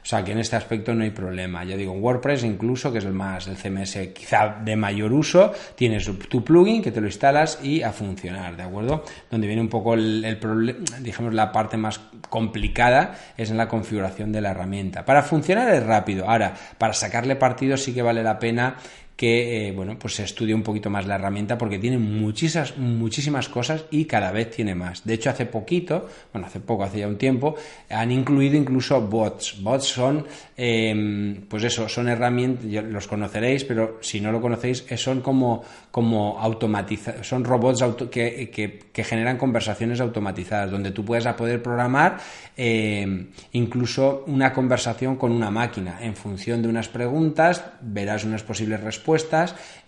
O 0.07 0.09
sea 0.09 0.23
que 0.23 0.31
en 0.31 0.37
este 0.37 0.55
aspecto 0.55 0.93
no 0.93 1.03
hay 1.03 1.09
problema. 1.09 1.65
Ya 1.65 1.75
digo, 1.75 1.93
en 1.93 2.01
WordPress 2.01 2.43
incluso, 2.43 2.93
que 2.93 2.99
es 2.99 3.05
el 3.05 3.13
más, 3.13 3.47
el 3.47 3.57
CMS 3.57 3.97
quizá 4.13 4.59
de 4.63 4.75
mayor 4.75 5.11
uso, 5.11 5.51
tienes 5.75 6.09
tu 6.29 6.43
plugin 6.45 6.83
que 6.83 6.91
te 6.91 7.01
lo 7.01 7.07
instalas 7.07 7.59
y 7.61 7.81
a 7.81 7.91
funcionar, 7.91 8.55
¿de 8.55 8.63
acuerdo? 8.63 9.03
Donde 9.29 9.47
viene 9.47 9.61
un 9.61 9.67
poco 9.67 9.95
el, 9.95 10.37
problema, 10.39 10.79
digamos, 11.01 11.33
la 11.33 11.51
parte 11.51 11.75
más 11.75 11.99
complicada 12.29 13.17
es 13.35 13.51
en 13.51 13.57
la 13.57 13.67
configuración 13.67 13.86
de 14.31 14.41
la 14.41 14.51
herramienta. 14.51 15.05
Para 15.05 15.23
funcionar 15.23 15.73
es 15.73 15.83
rápido. 15.83 16.29
Ahora, 16.29 16.53
para 16.77 16.93
sacarle 16.93 17.35
partido 17.35 17.77
sí 17.77 17.93
que 17.93 18.01
vale 18.01 18.23
la 18.23 18.39
pena 18.39 18.75
que 19.17 19.67
eh, 19.67 19.71
bueno, 19.71 19.97
pues 19.97 20.13
se 20.13 20.23
estudie 20.23 20.53
un 20.53 20.61
poquito 20.61 20.91
más 20.91 21.07
la 21.07 21.15
herramienta 21.15 21.57
porque 21.57 21.79
tiene 21.79 21.97
muchísimas, 21.97 22.77
muchísimas 22.77 23.49
cosas 23.49 23.85
y 23.89 24.05
cada 24.05 24.31
vez 24.31 24.51
tiene 24.51 24.75
más. 24.75 25.03
De 25.03 25.15
hecho, 25.15 25.31
hace 25.31 25.47
poquito, 25.47 26.07
bueno, 26.31 26.45
hace 26.45 26.59
poco, 26.59 26.83
hace 26.83 26.99
ya 26.99 27.07
un 27.07 27.17
tiempo, 27.17 27.55
han 27.89 28.11
incluido 28.11 28.55
incluso 28.55 29.01
bots. 29.01 29.61
Bots 29.63 29.85
son, 29.85 30.27
em, 30.55 31.41
pues 31.49 31.63
eso, 31.63 31.89
son 31.89 32.09
herramientas, 32.09 32.65
los 32.65 33.07
conoceréis, 33.07 33.63
pero 33.63 33.97
si 34.01 34.21
no 34.21 34.31
lo 34.31 34.39
conocéis, 34.39 34.85
eh, 34.87 34.97
son 34.97 35.21
como, 35.21 35.63
como 35.89 36.39
automatizados, 36.39 37.27
son 37.27 37.43
robots 37.43 37.83
que, 38.11 38.51
que, 38.93 39.03
generan 39.03 39.37
conversaciones 39.37 39.99
automatizadas, 39.99 40.69
donde 40.69 40.91
tú 40.91 41.03
puedes 41.03 41.25
poder 41.33 41.63
programar 41.63 42.17
em, 42.55 43.29
incluso 43.53 44.25
una 44.27 44.53
conversación 44.53 45.15
con 45.15 45.31
una 45.31 45.49
máquina. 45.49 45.97
En 46.01 46.15
función 46.15 46.61
de 46.61 46.67
unas 46.67 46.87
preguntas, 46.87 47.63
verás 47.81 48.23
unas 48.23 48.43
posibles 48.43 48.81
respuestas 48.81 49.06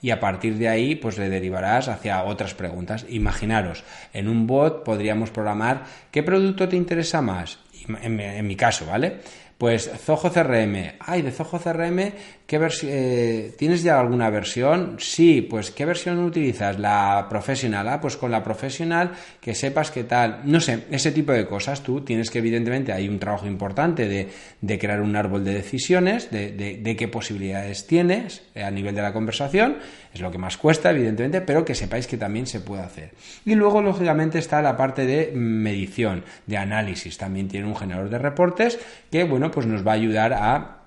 y 0.02 0.12
a 0.12 0.20
partir 0.20 0.58
de 0.58 0.70
ahí 0.70 0.96
pues 0.96 1.18
le 1.18 1.30
derivarás 1.30 1.88
hacia 1.88 2.24
otras 2.24 2.54
preguntas. 2.54 3.06
Imaginaros, 3.10 3.84
en 4.14 4.28
un 4.28 4.48
bot 4.48 4.84
podríamos 4.84 5.30
programar 5.32 5.84
qué 6.12 6.24
producto 6.24 6.70
te 6.70 6.76
interesa 6.76 7.22
más, 7.22 7.60
en 8.02 8.48
mi 8.48 8.56
caso, 8.56 8.86
¿vale? 8.86 9.20
Pues 9.58 9.92
Zoho 10.06 10.32
CRM. 10.32 10.94
Ay, 11.00 11.22
de 11.22 11.32
Zoho 11.32 11.60
CRM, 11.60 12.14
¿qué 12.50 12.60
eh, 12.82 13.54
¿tienes 13.56 13.84
ya 13.84 14.00
alguna 14.00 14.32
versión? 14.32 14.96
Sí, 14.98 15.44
pues 15.44 15.70
¿qué 15.70 15.86
versión 15.86 16.18
utilizas? 16.18 16.80
La 16.80 17.28
profesional. 17.30 17.88
Ah, 17.88 18.02
pues 18.02 18.18
con 18.18 18.32
la 18.32 18.44
profesional 18.44 19.12
que 19.40 19.54
sepas 19.54 19.92
qué 19.92 20.04
tal. 20.04 20.42
No 20.46 20.60
sé, 20.60 20.86
ese 20.90 21.12
tipo 21.12 21.32
de 21.32 21.46
cosas. 21.46 21.84
Tú 21.84 22.02
tienes 22.02 22.32
que, 22.32 22.40
evidentemente, 22.40 22.92
hay 22.92 23.08
un 23.08 23.20
trabajo 23.20 23.46
importante 23.46 24.08
de, 24.08 24.80
crear 24.80 25.00
un 25.02 25.16
árbol 25.16 25.46
de 25.46 25.54
decisiones, 25.54 26.32
de, 26.32 26.52
de, 26.52 26.96
qué 26.96 27.08
posibilidades 27.08 27.86
tienes 27.86 28.42
eh, 28.56 28.64
a 28.64 28.72
nivel 28.72 28.96
de 28.96 29.04
la 29.04 29.14
conversación. 29.14 29.78
Es 30.12 30.20
lo 30.20 30.32
que 30.32 30.40
más 30.40 30.58
cuesta, 30.58 30.90
evidentemente, 30.90 31.42
pero 31.42 31.64
que 31.64 31.76
sepáis 31.76 32.08
que 32.08 32.18
también 32.18 32.48
se 32.48 32.62
puede 32.62 32.82
hacer. 32.82 33.12
Y 33.46 33.54
luego, 33.54 33.80
lógicamente, 33.84 34.40
está 34.40 34.60
la 34.64 34.76
parte 34.76 35.06
de 35.06 35.32
medición, 35.36 36.24
de 36.48 36.58
análisis. 36.58 37.16
También 37.16 37.48
tiene 37.48 37.68
un 37.68 37.76
generador 37.76 38.10
de 38.10 38.18
reportes 38.18 38.80
que, 39.12 39.24
bueno, 39.24 39.52
pues 39.52 39.68
nos 39.68 39.86
va 39.86 39.92
a 39.92 39.96
ayudar 39.96 40.34
a 40.34 40.79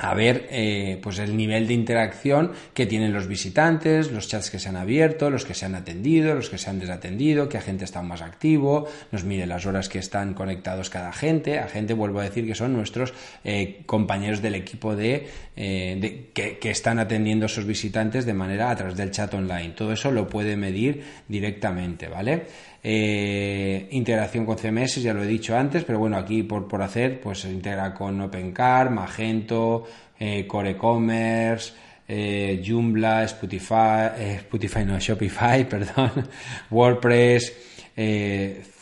a 0.00 0.14
ver 0.14 0.48
eh, 0.50 0.98
pues 1.02 1.18
el 1.18 1.36
nivel 1.36 1.68
de 1.68 1.74
interacción 1.74 2.52
que 2.72 2.86
tienen 2.86 3.12
los 3.12 3.26
visitantes, 3.26 4.10
los 4.10 4.28
chats 4.28 4.50
que 4.50 4.58
se 4.58 4.70
han 4.70 4.76
abierto, 4.76 5.28
los 5.28 5.44
que 5.44 5.52
se 5.52 5.66
han 5.66 5.74
atendido, 5.74 6.34
los 6.34 6.48
que 6.48 6.56
se 6.56 6.70
han 6.70 6.78
desatendido, 6.78 7.50
qué 7.50 7.58
agente 7.58 7.84
está 7.84 8.00
más 8.00 8.22
activo, 8.22 8.88
nos 9.12 9.24
mide 9.24 9.46
las 9.46 9.66
horas 9.66 9.90
que 9.90 9.98
están 9.98 10.32
conectados 10.32 10.88
cada 10.88 11.10
agente, 11.10 11.58
agente 11.58 11.92
vuelvo 11.92 12.20
a 12.20 12.24
decir 12.24 12.46
que 12.46 12.54
son 12.54 12.72
nuestros 12.72 13.12
eh, 13.44 13.82
compañeros 13.84 14.40
del 14.40 14.54
equipo 14.54 14.96
de, 14.96 15.28
eh, 15.54 16.30
que, 16.32 16.56
que, 16.58 16.70
están 16.70 16.98
atendiendo 16.98 17.44
a 17.44 17.48
esos 17.48 17.66
visitantes 17.66 18.24
de 18.24 18.32
manera 18.32 18.70
a 18.70 18.76
través 18.76 18.96
del 18.96 19.10
chat 19.10 19.34
online. 19.34 19.74
Todo 19.76 19.92
eso 19.92 20.10
lo 20.10 20.28
puede 20.28 20.56
medir 20.56 21.04
directamente, 21.28 22.08
¿vale? 22.08 22.46
Eh, 22.82 23.88
integración 23.90 24.46
con 24.46 24.56
CMS, 24.56 25.02
ya 25.02 25.12
lo 25.12 25.22
he 25.22 25.26
dicho 25.26 25.56
antes, 25.56 25.84
pero 25.84 25.98
bueno, 25.98 26.16
aquí 26.16 26.42
por, 26.42 26.66
por 26.66 26.82
hacer, 26.82 27.20
pues 27.20 27.40
se 27.40 27.52
integra 27.52 27.92
con 27.92 28.20
OpenCar, 28.20 28.90
Magento, 28.90 29.84
eh, 30.18 30.46
Core 30.46 30.76
Commerce, 30.76 31.74
eh, 32.08 32.62
Joomla, 32.66 33.24
Spotify, 33.24 34.16
eh, 34.18 34.34
Spotify 34.38 34.84
no, 34.84 34.98
Shopify, 35.00 35.68
perdón, 35.68 36.28
WordPress, 36.70 37.52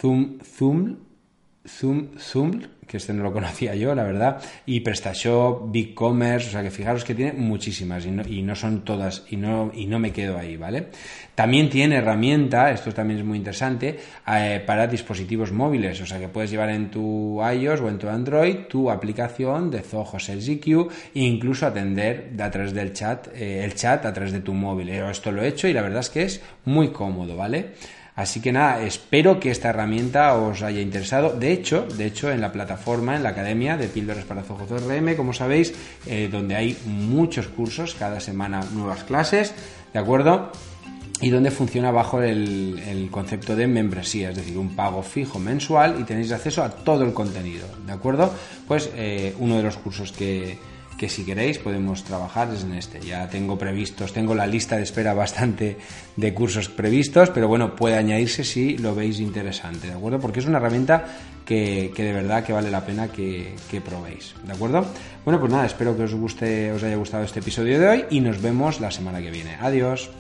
Zoom, 0.01 0.39
Zoom, 0.45 0.97
Zoom, 1.69 2.09
Zoom, 2.19 2.63
que 2.89 2.97
este 2.97 3.13
no 3.13 3.23
lo 3.23 3.33
conocía 3.33 3.75
yo, 3.75 3.95
la 3.95 4.03
verdad, 4.03 4.41
y 4.67 4.81
PrestaShop, 4.81 5.71
BigCommerce, 5.71 6.49
o 6.49 6.51
sea 6.51 6.63
que 6.63 6.71
fijaros 6.71 7.05
que 7.05 7.15
tiene 7.15 7.35
muchísimas 7.35 8.07
y 8.07 8.11
no, 8.11 8.27
y 8.27 8.43
no 8.43 8.57
son 8.57 8.85
todas, 8.85 9.25
y 9.29 9.37
no, 9.37 9.71
y 9.75 9.87
no 9.87 9.99
me 9.99 10.11
quedo 10.11 10.39
ahí, 10.39 10.57
¿vale? 10.57 10.87
También 11.35 11.69
tiene 11.69 11.97
herramienta, 11.97 12.71
esto 12.71 12.93
también 12.93 13.21
es 13.21 13.27
muy 13.27 13.37
interesante, 13.37 13.99
eh, 14.27 14.63
para 14.67 14.87
dispositivos 14.87 15.53
móviles, 15.53 16.01
o 16.01 16.07
sea 16.07 16.19
que 16.19 16.29
puedes 16.29 16.51
llevar 16.51 16.71
en 16.71 16.91
tu 16.91 17.41
iOS 17.41 17.81
o 17.83 17.89
en 17.89 17.99
tu 17.99 18.09
Android 18.09 18.57
tu 18.69 18.91
aplicación 18.91 19.71
de 19.71 19.81
Zoho 19.81 20.19
Sales 20.19 20.49
e 20.49 20.89
incluso 21.15 21.67
atender 21.67 22.33
a 22.41 22.51
través 22.51 22.73
del 22.73 22.93
chat, 22.93 23.29
eh, 23.35 23.63
el 23.63 23.75
chat 23.75 24.07
a 24.07 24.13
través 24.13 24.33
de 24.33 24.41
tu 24.41 24.55
móvil. 24.55 24.89
esto 24.89 25.31
lo 25.31 25.43
he 25.43 25.49
hecho 25.49 25.69
y 25.69 25.73
la 25.75 25.83
verdad 25.83 26.01
es 26.01 26.11
que 26.11 26.23
es 26.23 26.41
muy 26.65 26.89
cómodo, 26.89 27.37
¿vale? 27.37 27.73
Así 28.19 28.41
que 28.41 28.51
nada, 28.51 28.83
espero 28.83 29.39
que 29.39 29.53
esta 29.53 29.69
herramienta 29.69 30.35
os 30.35 30.63
haya 30.63 30.81
interesado. 30.81 31.39
De 31.39 31.53
hecho, 31.53 31.87
de 31.97 32.07
hecho, 32.07 32.33
en 32.33 32.41
la 32.41 32.51
plataforma, 32.51 33.15
en 33.15 33.23
la 33.23 33.29
academia 33.29 33.77
de 33.77 33.87
Píldoras 33.87 34.25
para 34.25 34.43
Zoho 34.43 34.67
CRM, 34.67 35.15
como 35.15 35.33
sabéis, 35.33 35.73
eh, 36.05 36.29
donde 36.29 36.57
hay 36.57 36.77
muchos 36.85 37.47
cursos, 37.47 37.95
cada 37.95 38.19
semana 38.19 38.61
nuevas 38.73 39.05
clases, 39.05 39.55
¿de 39.93 40.01
acuerdo? 40.01 40.51
y 41.21 41.31
donde 41.31 41.53
funciona 41.53 41.91
bajo 41.93 42.21
el, 42.23 43.09
concepto 43.13 43.55
de 43.55 43.67
membresía, 43.69 44.31
es 44.31 44.37
decir, 44.37 44.59
un 44.59 44.75
pago 44.75 45.03
fijo 45.03 45.39
mensual 45.39 45.97
y 46.01 46.05
tenéis 46.05 46.31
acceso 46.33 46.63
a 46.63 46.71
todo 46.71 47.05
el 47.05 47.13
contenido, 47.13 47.67
¿de 47.87 47.93
acuerdo? 47.93 48.33
Pues 48.69 48.91
eh, 48.95 49.35
uno 49.39 49.57
de 49.57 49.63
los 49.65 49.77
cursos 49.77 50.13
que, 50.13 50.59
que 50.99 51.09
si 51.09 51.25
queréis 51.25 51.59
podemos 51.59 52.05
trabajar 52.05 52.49
en 52.61 52.75
este. 52.75 53.01
Ya 53.01 53.29
tengo 53.29 53.57
previstos, 53.57 54.13
tengo 54.13 54.35
la 54.35 54.47
lista 54.47 54.77
de 54.77 54.83
espera 54.83 55.15
bastante 55.15 55.79
de 56.17 56.35
cursos 56.35 56.69
previstos, 56.69 57.31
pero 57.31 57.49
bueno, 57.49 57.77
puede 57.77 57.97
añadirse 57.97 58.45
si 58.45 58.77
lo 58.77 58.95
veis 58.95 59.21
interesante, 59.21 59.87
¿de 59.87 59.95
acuerdo? 59.95 60.19
Porque 60.19 60.41
es 60.41 60.47
una 60.47 60.59
herramienta 60.59 61.07
que, 61.47 61.93
de 61.97 62.13
verdad 62.13 62.45
que 62.45 62.53
vale 62.53 62.71
la 62.71 62.85
pena 62.85 63.09
que, 63.09 63.55
que, 63.71 63.81
probéis, 63.81 64.35
¿de 64.45 64.53
acuerdo? 64.53 64.85
Bueno, 65.25 65.41
pues 65.41 65.51
nada, 65.51 65.65
espero 65.65 65.97
que 65.97 66.03
os 66.03 66.15
guste, 66.15 66.73
os 66.73 66.83
haya 66.83 66.97
gustado 66.97 67.25
este 67.25 67.39
episodio 67.39 67.79
de 67.79 67.89
hoy 67.89 68.05
y 68.11 68.21
nos 68.21 68.43
vemos 68.43 68.81
la 68.81 68.91
semana 68.91 69.23
que 69.23 69.31
viene. 69.31 69.57
Adiós. 69.61 70.11